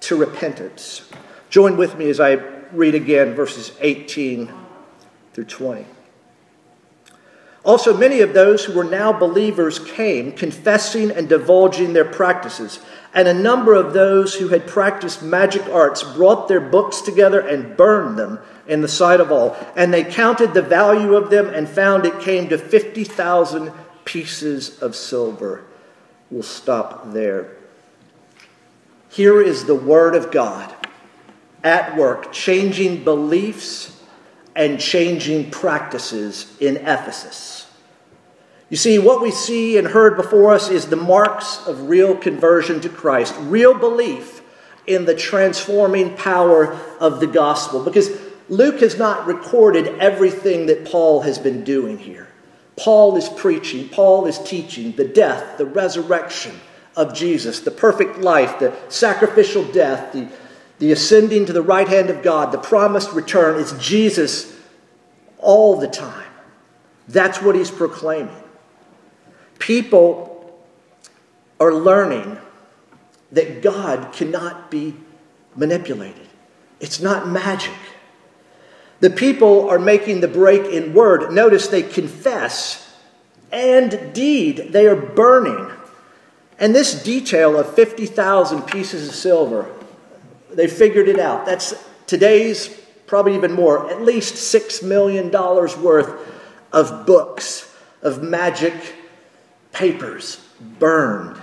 to 0.00 0.16
repentance. 0.16 1.08
Join 1.48 1.78
with 1.78 1.96
me 1.96 2.10
as 2.10 2.20
I 2.20 2.34
read 2.72 2.94
again 2.94 3.34
verses 3.34 3.72
18 3.80 4.52
through 5.32 5.44
20. 5.44 5.86
Also, 7.62 7.94
many 7.96 8.20
of 8.20 8.32
those 8.32 8.64
who 8.64 8.72
were 8.72 8.84
now 8.84 9.12
believers 9.12 9.78
came, 9.78 10.32
confessing 10.32 11.10
and 11.10 11.28
divulging 11.28 11.92
their 11.92 12.06
practices. 12.06 12.80
And 13.12 13.28
a 13.28 13.34
number 13.34 13.74
of 13.74 13.92
those 13.92 14.34
who 14.34 14.48
had 14.48 14.66
practiced 14.66 15.22
magic 15.22 15.66
arts 15.68 16.02
brought 16.02 16.48
their 16.48 16.60
books 16.60 17.02
together 17.02 17.40
and 17.40 17.76
burned 17.76 18.18
them 18.18 18.38
in 18.66 18.80
the 18.80 18.88
sight 18.88 19.20
of 19.20 19.30
all. 19.30 19.56
And 19.76 19.92
they 19.92 20.04
counted 20.04 20.54
the 20.54 20.62
value 20.62 21.16
of 21.16 21.28
them 21.28 21.48
and 21.48 21.68
found 21.68 22.06
it 22.06 22.20
came 22.20 22.48
to 22.48 22.56
50,000 22.56 23.72
pieces 24.04 24.80
of 24.80 24.96
silver. 24.96 25.64
We'll 26.30 26.42
stop 26.42 27.12
there. 27.12 27.56
Here 29.10 29.42
is 29.42 29.64
the 29.64 29.74
Word 29.74 30.14
of 30.14 30.30
God 30.30 30.72
at 31.62 31.96
work, 31.96 32.32
changing 32.32 33.04
beliefs 33.04 33.99
and 34.54 34.80
changing 34.80 35.50
practices 35.50 36.54
in 36.60 36.76
Ephesus. 36.76 37.66
You 38.68 38.76
see, 38.76 38.98
what 38.98 39.20
we 39.20 39.30
see 39.30 39.78
and 39.78 39.86
heard 39.86 40.16
before 40.16 40.54
us 40.54 40.70
is 40.70 40.86
the 40.86 40.96
marks 40.96 41.66
of 41.66 41.88
real 41.88 42.16
conversion 42.16 42.80
to 42.82 42.88
Christ, 42.88 43.34
real 43.40 43.74
belief 43.76 44.42
in 44.86 45.04
the 45.04 45.14
transforming 45.14 46.16
power 46.16 46.72
of 47.00 47.20
the 47.20 47.26
gospel. 47.26 47.82
Because 47.82 48.10
Luke 48.48 48.80
has 48.80 48.96
not 48.96 49.26
recorded 49.26 49.86
everything 49.98 50.66
that 50.66 50.84
Paul 50.84 51.20
has 51.22 51.38
been 51.38 51.64
doing 51.64 51.98
here. 51.98 52.28
Paul 52.76 53.16
is 53.16 53.28
preaching, 53.28 53.88
Paul 53.88 54.26
is 54.26 54.38
teaching 54.38 54.92
the 54.92 55.04
death, 55.04 55.58
the 55.58 55.66
resurrection 55.66 56.58
of 56.96 57.14
Jesus, 57.14 57.60
the 57.60 57.70
perfect 57.70 58.18
life, 58.18 58.58
the 58.58 58.74
sacrificial 58.88 59.64
death, 59.64 60.12
the, 60.12 60.28
the 60.80 60.90
ascending 60.92 61.44
to 61.44 61.52
the 61.52 61.62
right 61.62 61.86
hand 61.86 62.08
of 62.08 62.22
God, 62.22 62.52
the 62.52 62.58
promised 62.58 63.12
return. 63.12 63.60
It's 63.60 63.72
Jesus 63.72 64.58
all 65.38 65.78
the 65.78 65.86
time. 65.86 66.26
That's 67.06 67.42
what 67.42 67.54
he's 67.54 67.70
proclaiming. 67.70 68.42
People 69.58 70.58
are 71.60 71.72
learning 71.72 72.38
that 73.30 73.60
God 73.60 74.12
cannot 74.14 74.70
be 74.70 74.96
manipulated, 75.54 76.26
it's 76.80 76.98
not 76.98 77.28
magic. 77.28 77.74
The 79.00 79.10
people 79.10 79.68
are 79.70 79.78
making 79.78 80.20
the 80.20 80.28
break 80.28 80.66
in 80.66 80.92
word. 80.92 81.32
Notice 81.32 81.68
they 81.68 81.82
confess 81.82 82.94
and 83.50 84.12
deed. 84.12 84.72
They 84.72 84.86
are 84.86 84.96
burning. 84.96 85.70
And 86.58 86.74
this 86.74 87.02
detail 87.02 87.58
of 87.58 87.74
50,000 87.74 88.62
pieces 88.62 89.08
of 89.08 89.14
silver, 89.14 89.74
they 90.52 90.66
figured 90.66 91.08
it 91.08 91.18
out. 91.18 91.46
That's 91.46 91.74
today's, 92.06 92.68
probably 93.06 93.34
even 93.34 93.52
more, 93.52 93.90
at 93.90 94.02
least 94.02 94.34
$6 94.34 94.82
million 94.82 95.30
worth 95.30 96.28
of 96.72 97.06
books, 97.06 97.74
of 98.02 98.22
magic 98.22 98.74
papers 99.72 100.44
burned. 100.78 101.40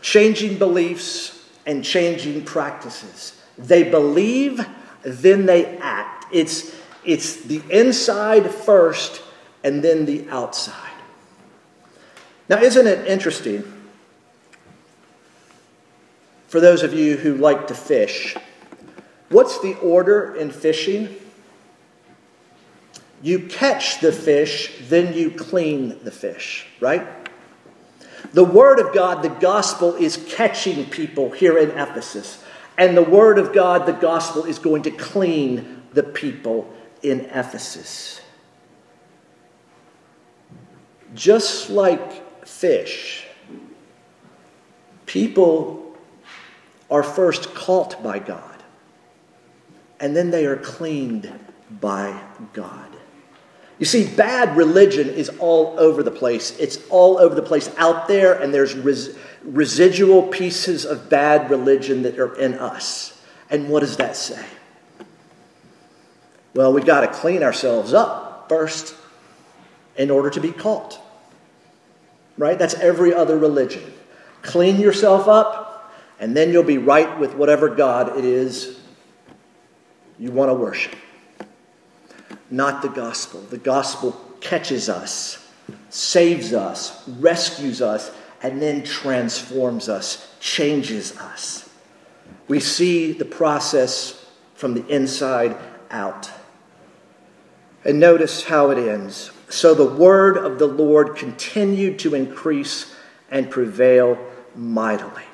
Changing 0.00 0.58
beliefs 0.58 1.48
and 1.66 1.84
changing 1.84 2.44
practices. 2.44 3.40
They 3.56 3.88
believe 3.88 4.66
then 5.02 5.46
they 5.46 5.78
act. 5.78 6.26
It's, 6.32 6.74
it's 7.04 7.42
the 7.42 7.62
inside 7.70 8.50
first 8.50 9.22
and 9.64 9.82
then 9.82 10.06
the 10.06 10.28
outside. 10.28 10.90
Now, 12.48 12.60
isn't 12.60 12.86
it 12.86 13.06
interesting 13.06 13.71
for 16.52 16.60
those 16.60 16.82
of 16.82 16.92
you 16.92 17.16
who 17.16 17.34
like 17.36 17.68
to 17.68 17.74
fish? 17.74 18.36
What's 19.30 19.60
the 19.60 19.74
order 19.76 20.34
in 20.34 20.50
fishing? 20.50 21.08
You 23.22 23.46
catch 23.46 24.02
the 24.02 24.12
fish, 24.12 24.70
then 24.82 25.14
you 25.14 25.30
clean 25.30 26.04
the 26.04 26.10
fish, 26.10 26.66
right? 26.78 27.06
The 28.34 28.44
Word 28.44 28.80
of 28.80 28.92
God, 28.92 29.22
the 29.22 29.30
gospel, 29.30 29.94
is 29.94 30.22
catching 30.28 30.84
people 30.90 31.30
here 31.30 31.56
in 31.56 31.70
Ephesus. 31.70 32.44
And 32.76 32.94
the 32.94 33.02
word 33.02 33.38
of 33.38 33.54
God, 33.54 33.86
the 33.86 33.92
gospel, 33.92 34.44
is 34.44 34.58
going 34.58 34.82
to 34.82 34.90
clean 34.90 35.82
the 35.94 36.02
people 36.02 36.70
in 37.02 37.20
Ephesus. 37.20 38.20
Just 41.14 41.70
like 41.70 42.46
fish, 42.46 43.26
people 45.06 45.81
are 46.92 47.02
first 47.02 47.54
caught 47.54 48.02
by 48.02 48.18
God, 48.18 48.62
and 49.98 50.14
then 50.14 50.30
they 50.30 50.44
are 50.44 50.56
cleaned 50.56 51.32
by 51.80 52.22
God. 52.52 52.90
You 53.78 53.86
see, 53.86 54.14
bad 54.14 54.56
religion 54.56 55.08
is 55.08 55.30
all 55.40 55.74
over 55.80 56.02
the 56.02 56.10
place. 56.10 56.56
It's 56.60 56.78
all 56.90 57.18
over 57.18 57.34
the 57.34 57.42
place 57.42 57.74
out 57.78 58.08
there, 58.08 58.34
and 58.34 58.52
there's 58.52 58.74
res- 58.74 59.16
residual 59.42 60.24
pieces 60.24 60.84
of 60.84 61.08
bad 61.08 61.50
religion 61.50 62.02
that 62.02 62.18
are 62.18 62.34
in 62.34 62.54
us. 62.54 63.20
And 63.48 63.70
what 63.70 63.80
does 63.80 63.96
that 63.96 64.14
say? 64.14 64.44
Well, 66.54 66.74
we've 66.74 66.84
got 66.84 67.00
to 67.00 67.08
clean 67.08 67.42
ourselves 67.42 67.94
up 67.94 68.50
first 68.50 68.94
in 69.96 70.10
order 70.10 70.28
to 70.28 70.40
be 70.40 70.52
caught. 70.52 71.00
Right? 72.36 72.58
That's 72.58 72.74
every 72.74 73.14
other 73.14 73.38
religion. 73.38 73.94
Clean 74.42 74.78
yourself 74.78 75.26
up, 75.26 75.71
and 76.22 76.36
then 76.36 76.52
you'll 76.52 76.62
be 76.62 76.78
right 76.78 77.18
with 77.18 77.34
whatever 77.34 77.68
God 77.68 78.16
it 78.16 78.24
is 78.24 78.78
you 80.20 80.30
want 80.30 80.50
to 80.50 80.54
worship. 80.54 80.94
Not 82.48 82.80
the 82.80 82.88
gospel. 82.88 83.40
The 83.40 83.58
gospel 83.58 84.12
catches 84.40 84.88
us, 84.88 85.50
saves 85.90 86.52
us, 86.52 87.08
rescues 87.08 87.82
us, 87.82 88.12
and 88.40 88.62
then 88.62 88.84
transforms 88.84 89.88
us, 89.88 90.32
changes 90.38 91.18
us. 91.18 91.68
We 92.46 92.60
see 92.60 93.10
the 93.10 93.24
process 93.24 94.24
from 94.54 94.74
the 94.74 94.86
inside 94.86 95.56
out. 95.90 96.30
And 97.84 97.98
notice 97.98 98.44
how 98.44 98.70
it 98.70 98.78
ends. 98.78 99.32
So 99.48 99.74
the 99.74 99.92
word 99.92 100.36
of 100.36 100.60
the 100.60 100.68
Lord 100.68 101.16
continued 101.16 101.98
to 101.98 102.14
increase 102.14 102.94
and 103.28 103.50
prevail 103.50 104.16
mightily. 104.54 105.24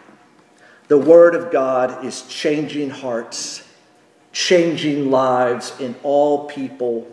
The 0.89 0.99
word 0.99 1.35
of 1.35 1.53
God 1.53 2.05
is 2.05 2.23
changing 2.23 2.91
hearts, 2.91 3.63
changing 4.33 5.11
lives 5.11 5.79
in 5.79 5.95
all 6.03 6.47
people. 6.47 7.07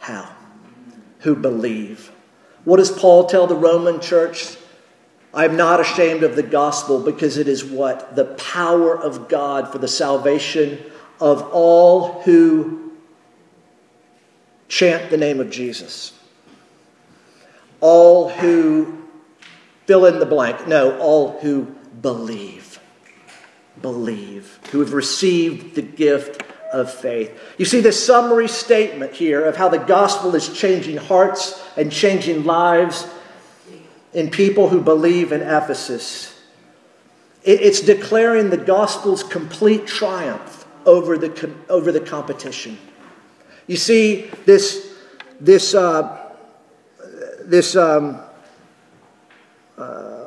How? 0.00 0.30
Who 1.20 1.36
believe. 1.36 2.10
What 2.64 2.78
does 2.78 2.90
Paul 2.90 3.26
tell 3.26 3.46
the 3.46 3.54
Roman 3.54 4.00
church? 4.00 4.56
I'm 5.32 5.56
not 5.56 5.78
ashamed 5.78 6.24
of 6.24 6.34
the 6.34 6.42
gospel 6.42 7.00
because 7.00 7.36
it 7.36 7.46
is 7.46 7.64
what? 7.64 8.16
The 8.16 8.24
power 8.24 8.98
of 8.98 9.28
God 9.28 9.70
for 9.70 9.78
the 9.78 9.88
salvation 9.88 10.84
of 11.20 11.42
all 11.52 12.22
who 12.22 12.92
chant 14.66 15.10
the 15.10 15.16
name 15.16 15.38
of 15.38 15.50
Jesus. 15.50 16.12
All 17.80 18.28
who 18.28 19.04
fill 19.86 20.06
in 20.06 20.18
the 20.18 20.26
blank. 20.26 20.66
No, 20.66 20.98
all 20.98 21.38
who 21.40 21.76
believe. 22.00 22.80
Believe. 23.80 24.58
Who 24.72 24.80
have 24.80 24.92
received 24.92 25.74
the 25.74 25.82
gift 25.82 26.42
of 26.72 26.92
faith. 26.92 27.36
You 27.58 27.64
see 27.64 27.80
this 27.80 28.04
summary 28.04 28.48
statement 28.48 29.12
here 29.12 29.44
of 29.44 29.56
how 29.56 29.68
the 29.68 29.78
gospel 29.78 30.34
is 30.34 30.52
changing 30.52 30.98
hearts 30.98 31.62
and 31.76 31.90
changing 31.90 32.44
lives 32.44 33.06
in 34.12 34.30
people 34.30 34.68
who 34.68 34.80
believe 34.80 35.32
in 35.32 35.40
Ephesus. 35.40 36.40
It's 37.42 37.80
declaring 37.80 38.50
the 38.50 38.56
gospel's 38.56 39.22
complete 39.22 39.86
triumph 39.86 40.66
over 40.84 41.16
the, 41.16 41.52
over 41.68 41.90
the 41.90 42.00
competition. 42.00 42.78
You 43.66 43.76
see, 43.76 44.30
this, 44.46 44.94
this, 45.40 45.74
uh, 45.74 46.34
this, 47.44 47.76
um, 47.76 48.20
uh, 49.78 50.26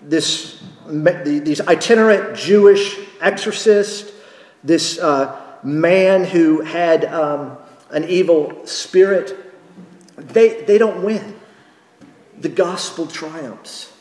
this, 0.00 0.61
these 0.92 1.60
itinerant 1.60 2.36
Jewish 2.36 2.98
exorcists, 3.20 4.12
this 4.62 4.98
uh, 4.98 5.40
man 5.62 6.24
who 6.24 6.60
had 6.60 7.04
um, 7.06 7.56
an 7.90 8.04
evil 8.04 8.66
spirit, 8.66 9.36
they, 10.16 10.62
they 10.62 10.78
don't 10.78 11.02
win 11.02 11.36
the 12.38 12.48
gospel 12.48 13.06
triumphs. 13.06 13.92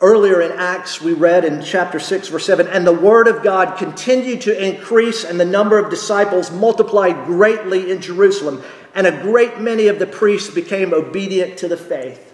Earlier 0.00 0.40
in 0.40 0.52
Acts, 0.52 1.00
we 1.00 1.12
read 1.12 1.44
in 1.44 1.60
chapter 1.62 1.98
6, 1.98 2.28
verse 2.28 2.46
7 2.46 2.68
And 2.68 2.86
the 2.86 2.92
word 2.92 3.26
of 3.26 3.42
God 3.42 3.76
continued 3.78 4.42
to 4.42 4.66
increase, 4.66 5.24
and 5.24 5.40
the 5.40 5.44
number 5.44 5.78
of 5.78 5.90
disciples 5.90 6.52
multiplied 6.52 7.26
greatly 7.26 7.90
in 7.90 8.00
Jerusalem, 8.00 8.62
and 8.94 9.06
a 9.06 9.22
great 9.22 9.60
many 9.60 9.88
of 9.88 9.98
the 9.98 10.06
priests 10.06 10.54
became 10.54 10.94
obedient 10.94 11.58
to 11.58 11.68
the 11.68 11.76
faith. 11.76 12.27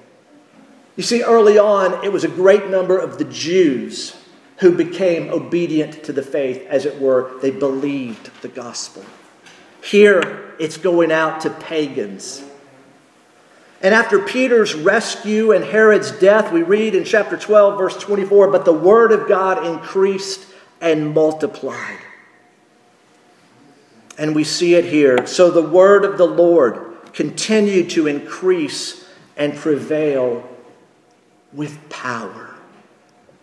You 0.97 1.03
see, 1.03 1.23
early 1.23 1.59
on, 1.59 2.05
it 2.05 2.13
was 2.13 2.25
a 2.25 2.29
great 2.29 2.69
number 2.69 2.99
of 2.99 3.19
the 3.19 3.25
Jews 3.25 4.17
who 4.59 4.77
became 4.77 5.31
obedient 5.31 6.05
to 6.05 6.13
the 6.13 6.23
faith, 6.23 6.65
as 6.69 6.87
it 6.87 7.01
were. 7.01 7.33
They 7.43 7.51
believed 7.51 8.31
the 8.43 8.49
gospel. 8.49 9.05
Here, 9.83 10.55
it's 10.59 10.77
going 10.77 11.11
out 11.11 11.41
to 11.41 11.51
pagans 11.51 12.45
and 13.85 13.95
after 13.95 14.19
Peter's 14.19 14.75
rescue 14.75 15.53
and 15.53 15.63
Herod's 15.63 16.11
death, 16.11 16.51
we 16.51 16.63
read 16.63 16.95
in 16.95 17.05
chapter 17.05 17.37
12, 17.37 17.77
verse 17.77 17.99
24, 17.99 18.51
but 18.51 18.65
the 18.65 18.73
word 18.73 19.13
of 19.13 19.29
God 19.29 19.67
increased 19.67 20.47
and 20.81 21.13
multiplied. 21.13 21.99
And 24.17 24.35
we 24.35 24.43
see 24.43 24.75
it 24.75 24.87
here. 24.87 25.27
So 25.27 25.51
the 25.51 25.61
word 25.61 26.07
of 26.07 26.17
the 26.17 26.27
Lord 26.27 26.97
continued 27.13 27.91
to 27.91 28.07
increase 28.07 29.07
and 29.37 29.55
prevail 29.55 30.49
with 31.55 31.89
power 31.89 32.55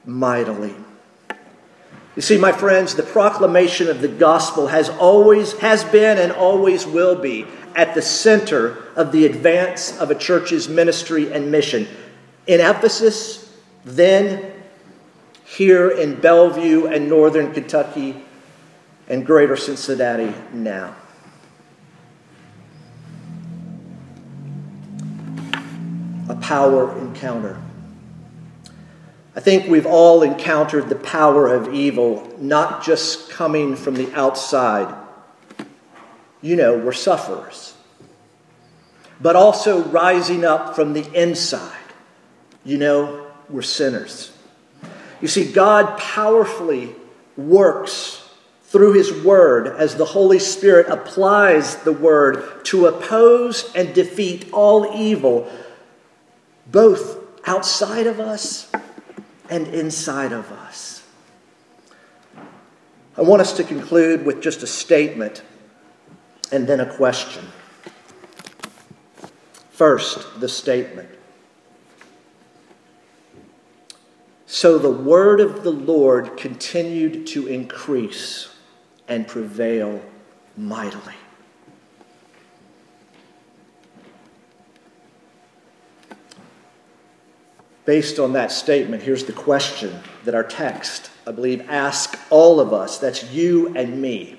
mightily. 0.05 0.75
You 2.15 2.21
see, 2.21 2.37
my 2.37 2.51
friends, 2.51 2.95
the 2.95 3.03
proclamation 3.03 3.87
of 3.87 4.01
the 4.01 4.09
gospel 4.09 4.67
has 4.67 4.89
always 4.89 5.53
has 5.59 5.85
been 5.85 6.17
and 6.17 6.31
always 6.31 6.85
will 6.85 7.15
be 7.15 7.45
at 7.73 7.95
the 7.95 8.01
center 8.01 8.77
of 8.95 9.13
the 9.13 9.25
advance 9.25 9.97
of 9.97 10.11
a 10.11 10.15
church's 10.15 10.67
ministry 10.67 11.31
and 11.31 11.49
mission. 11.51 11.87
In 12.47 12.59
Ephesus, 12.59 13.49
then, 13.85 14.51
here 15.45 15.89
in 15.89 16.19
Bellevue 16.19 16.87
and 16.87 17.07
northern 17.07 17.53
Kentucky, 17.53 18.23
and 19.07 19.25
greater 19.25 19.55
Cincinnati 19.55 20.33
now. 20.53 20.95
A 26.29 26.35
power 26.35 26.97
encounter. 26.97 27.61
I 29.33 29.39
think 29.39 29.67
we've 29.67 29.85
all 29.85 30.23
encountered 30.23 30.89
the 30.89 30.95
power 30.95 31.47
of 31.53 31.73
evil, 31.73 32.29
not 32.37 32.83
just 32.83 33.29
coming 33.29 33.77
from 33.77 33.95
the 33.95 34.11
outside. 34.13 34.93
You 36.41 36.57
know, 36.57 36.77
we're 36.77 36.91
sufferers. 36.91 37.73
But 39.21 39.37
also 39.37 39.83
rising 39.83 40.43
up 40.43 40.75
from 40.75 40.93
the 40.93 41.09
inside. 41.13 41.77
You 42.65 42.77
know, 42.77 43.27
we're 43.49 43.61
sinners. 43.61 44.33
You 45.21 45.29
see, 45.29 45.49
God 45.51 45.97
powerfully 45.97 46.93
works 47.37 48.29
through 48.63 48.93
His 48.93 49.23
Word 49.23 49.67
as 49.67 49.95
the 49.95 50.05
Holy 50.05 50.39
Spirit 50.39 50.87
applies 50.89 51.77
the 51.77 51.93
Word 51.93 52.65
to 52.65 52.87
oppose 52.87 53.71
and 53.75 53.93
defeat 53.93 54.49
all 54.51 54.93
evil, 54.93 55.49
both 56.67 57.17
outside 57.45 58.07
of 58.07 58.19
us 58.19 58.69
and 59.51 59.67
inside 59.67 60.31
of 60.31 60.49
us. 60.51 61.03
I 63.17 63.21
want 63.21 63.41
us 63.41 63.51
to 63.57 63.63
conclude 63.63 64.25
with 64.25 64.41
just 64.41 64.63
a 64.63 64.67
statement 64.67 65.43
and 66.51 66.65
then 66.65 66.79
a 66.79 66.91
question. 66.95 67.45
First, 69.71 70.39
the 70.39 70.47
statement. 70.47 71.09
So 74.45 74.77
the 74.77 74.91
word 74.91 75.41
of 75.41 75.63
the 75.63 75.71
Lord 75.71 76.37
continued 76.37 77.27
to 77.27 77.47
increase 77.47 78.55
and 79.07 79.27
prevail 79.27 80.01
mightily. 80.55 81.15
Based 87.85 88.19
on 88.19 88.33
that 88.33 88.51
statement, 88.51 89.03
here's 89.03 89.25
the 89.25 89.33
question 89.33 90.01
that 90.23 90.35
our 90.35 90.43
text, 90.43 91.09
I 91.25 91.31
believe, 91.31 91.67
asks 91.69 92.19
all 92.29 92.59
of 92.59 92.73
us. 92.73 92.99
That's 92.99 93.31
you 93.31 93.75
and 93.75 94.01
me. 94.01 94.37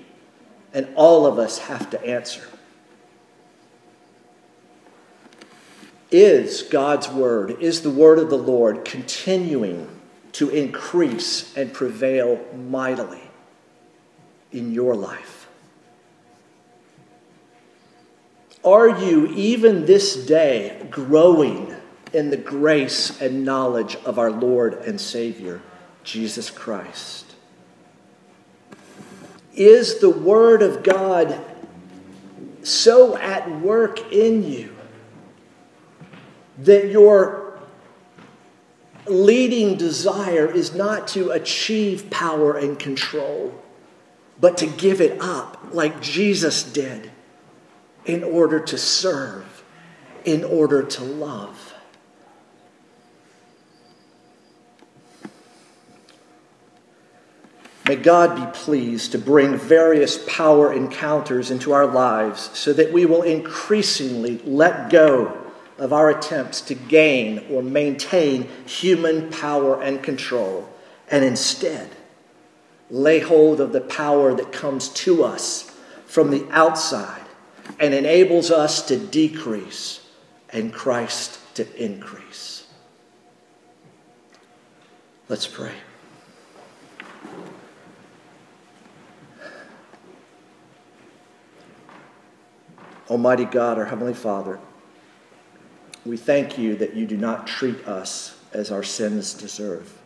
And 0.73 0.89
all 0.95 1.27
of 1.27 1.39
us 1.39 1.59
have 1.59 1.91
to 1.91 2.05
answer. 2.05 2.43
Is 6.11 6.63
God's 6.63 7.09
word, 7.09 7.63
is 7.63 7.83
the 7.83 7.91
word 7.91 8.19
of 8.19 8.31
the 8.31 8.37
Lord 8.39 8.85
continuing 8.85 9.89
to 10.33 10.51
increase 10.51 11.57
and 11.57 11.73
prevail 11.73 12.45
mightily 12.55 13.23
in 14.53 14.73
your 14.73 14.95
life? 14.95 15.49
Are 18.65 18.89
you, 18.89 19.27
even 19.29 19.87
this 19.87 20.15
day, 20.27 20.87
growing 20.91 21.72
in 22.13 22.31
the 22.31 22.37
grace 22.37 23.21
and 23.21 23.45
knowledge 23.45 23.97
of 24.05 24.19
our 24.19 24.31
Lord 24.31 24.75
and 24.75 25.01
Savior, 25.01 25.63
Jesus 26.05 26.51
Christ? 26.51 27.35
Is 29.55 29.99
the 29.99 30.11
Word 30.11 30.63
of 30.63 30.83
God 30.83 31.39
so 32.63 33.17
at 33.17 33.61
work 33.61 34.13
in 34.13 34.45
you 34.45 34.75
that 36.59 36.89
your 36.89 37.61
leading 39.07 39.77
desire 39.77 40.47
is 40.47 40.75
not 40.75 41.09
to 41.09 41.31
achieve 41.31 42.09
power 42.11 42.57
and 42.57 42.79
control, 42.79 43.61
but 44.41 44.57
to 44.59 44.67
give 44.67 45.01
it 45.01 45.21
up 45.21 45.59
like 45.73 46.01
Jesus 46.01 46.63
did 46.63 47.11
in 48.05 48.23
order 48.23 48.61
to 48.61 48.79
serve, 48.79 49.65
in 50.25 50.45
order 50.45 50.83
to 50.83 51.05
love? 51.05 51.72
May 57.89 57.97
God 57.97 58.37
be 58.37 58.59
pleased 58.59 59.13
to 59.13 59.19
bring 59.19 59.57
various 59.57 60.25
power 60.29 60.73
encounters 60.73 61.51
into 61.51 61.73
our 61.73 61.87
lives 61.87 62.57
so 62.57 62.73
that 62.73 62.93
we 62.93 63.07
will 63.07 63.23
increasingly 63.23 64.39
let 64.45 64.91
go 64.91 65.37
of 65.79 65.93
our 65.93 66.11
attempts 66.11 66.61
to 66.61 66.75
gain 66.75 67.45
or 67.51 67.63
maintain 67.63 68.49
human 68.67 69.31
power 69.31 69.83
and 69.83 70.01
control, 70.03 70.69
and 71.11 71.25
instead 71.25 71.91
lay 72.89 73.19
hold 73.19 73.61
of 73.61 73.73
the 73.73 73.81
power 73.81 74.35
that 74.35 74.53
comes 74.53 74.91
to 74.91 75.25
us 75.25 75.75
from 76.07 76.31
the 76.31 76.47
outside 76.51 77.25
and 77.81 77.95
enables 77.95 78.51
us 78.51 78.83
to 78.83 78.97
decrease 78.97 80.07
and 80.51 80.73
Christ 80.73 81.41
to 81.57 81.83
increase. 81.83 82.67
Let's 85.29 85.47
pray. 85.47 85.73
Almighty 93.09 93.45
God, 93.45 93.79
our 93.79 93.85
Heavenly 93.87 94.15
Father, 94.15 94.59
we 96.05 96.17
thank 96.17 96.59
you 96.59 96.77
that 96.77 96.95
you 96.95 97.07
do 97.07 97.17
not 97.17 97.47
treat 97.47 97.87
us 97.87 98.39
as 98.53 98.71
our 98.71 98.83
sins 98.83 99.35
deserve. 99.35 99.99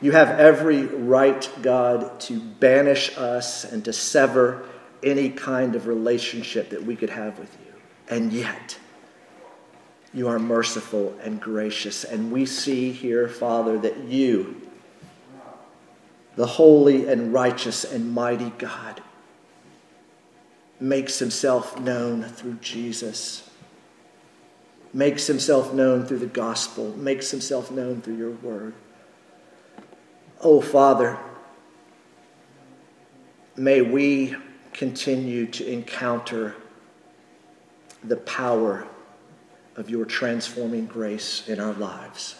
You 0.00 0.12
have 0.12 0.38
every 0.38 0.82
right, 0.82 1.48
God, 1.62 2.20
to 2.20 2.40
banish 2.40 3.16
us 3.16 3.64
and 3.64 3.84
to 3.84 3.92
sever 3.92 4.68
any 5.02 5.30
kind 5.30 5.74
of 5.74 5.86
relationship 5.86 6.70
that 6.70 6.84
we 6.84 6.96
could 6.96 7.10
have 7.10 7.38
with 7.38 7.54
you. 7.64 7.72
And 8.08 8.32
yet, 8.32 8.78
you 10.12 10.28
are 10.28 10.38
merciful 10.38 11.14
and 11.22 11.40
gracious. 11.40 12.04
And 12.04 12.30
we 12.30 12.46
see 12.46 12.92
here, 12.92 13.28
Father, 13.28 13.78
that 13.78 13.98
you, 14.04 14.60
the 16.36 16.46
holy 16.46 17.08
and 17.08 17.32
righteous 17.32 17.84
and 17.84 18.12
mighty 18.12 18.50
God, 18.50 19.02
makes 20.84 21.18
himself 21.18 21.80
known 21.80 22.22
through 22.22 22.58
Jesus, 22.60 23.48
makes 24.92 25.26
himself 25.26 25.72
known 25.72 26.04
through 26.04 26.18
the 26.18 26.26
gospel, 26.26 26.94
makes 26.96 27.30
himself 27.30 27.70
known 27.70 28.02
through 28.02 28.16
your 28.16 28.32
word. 28.32 28.74
Oh, 30.42 30.60
Father, 30.60 31.18
may 33.56 33.80
we 33.80 34.36
continue 34.74 35.46
to 35.46 35.66
encounter 35.66 36.54
the 38.02 38.16
power 38.16 38.86
of 39.76 39.88
your 39.88 40.04
transforming 40.04 40.84
grace 40.84 41.48
in 41.48 41.60
our 41.60 41.72
lives. 41.72 42.36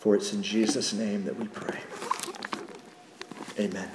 For 0.00 0.16
it's 0.16 0.32
in 0.32 0.42
Jesus' 0.42 0.92
name 0.92 1.24
that 1.24 1.36
we 1.36 1.46
pray. 1.46 1.78
Amen. 3.60 3.88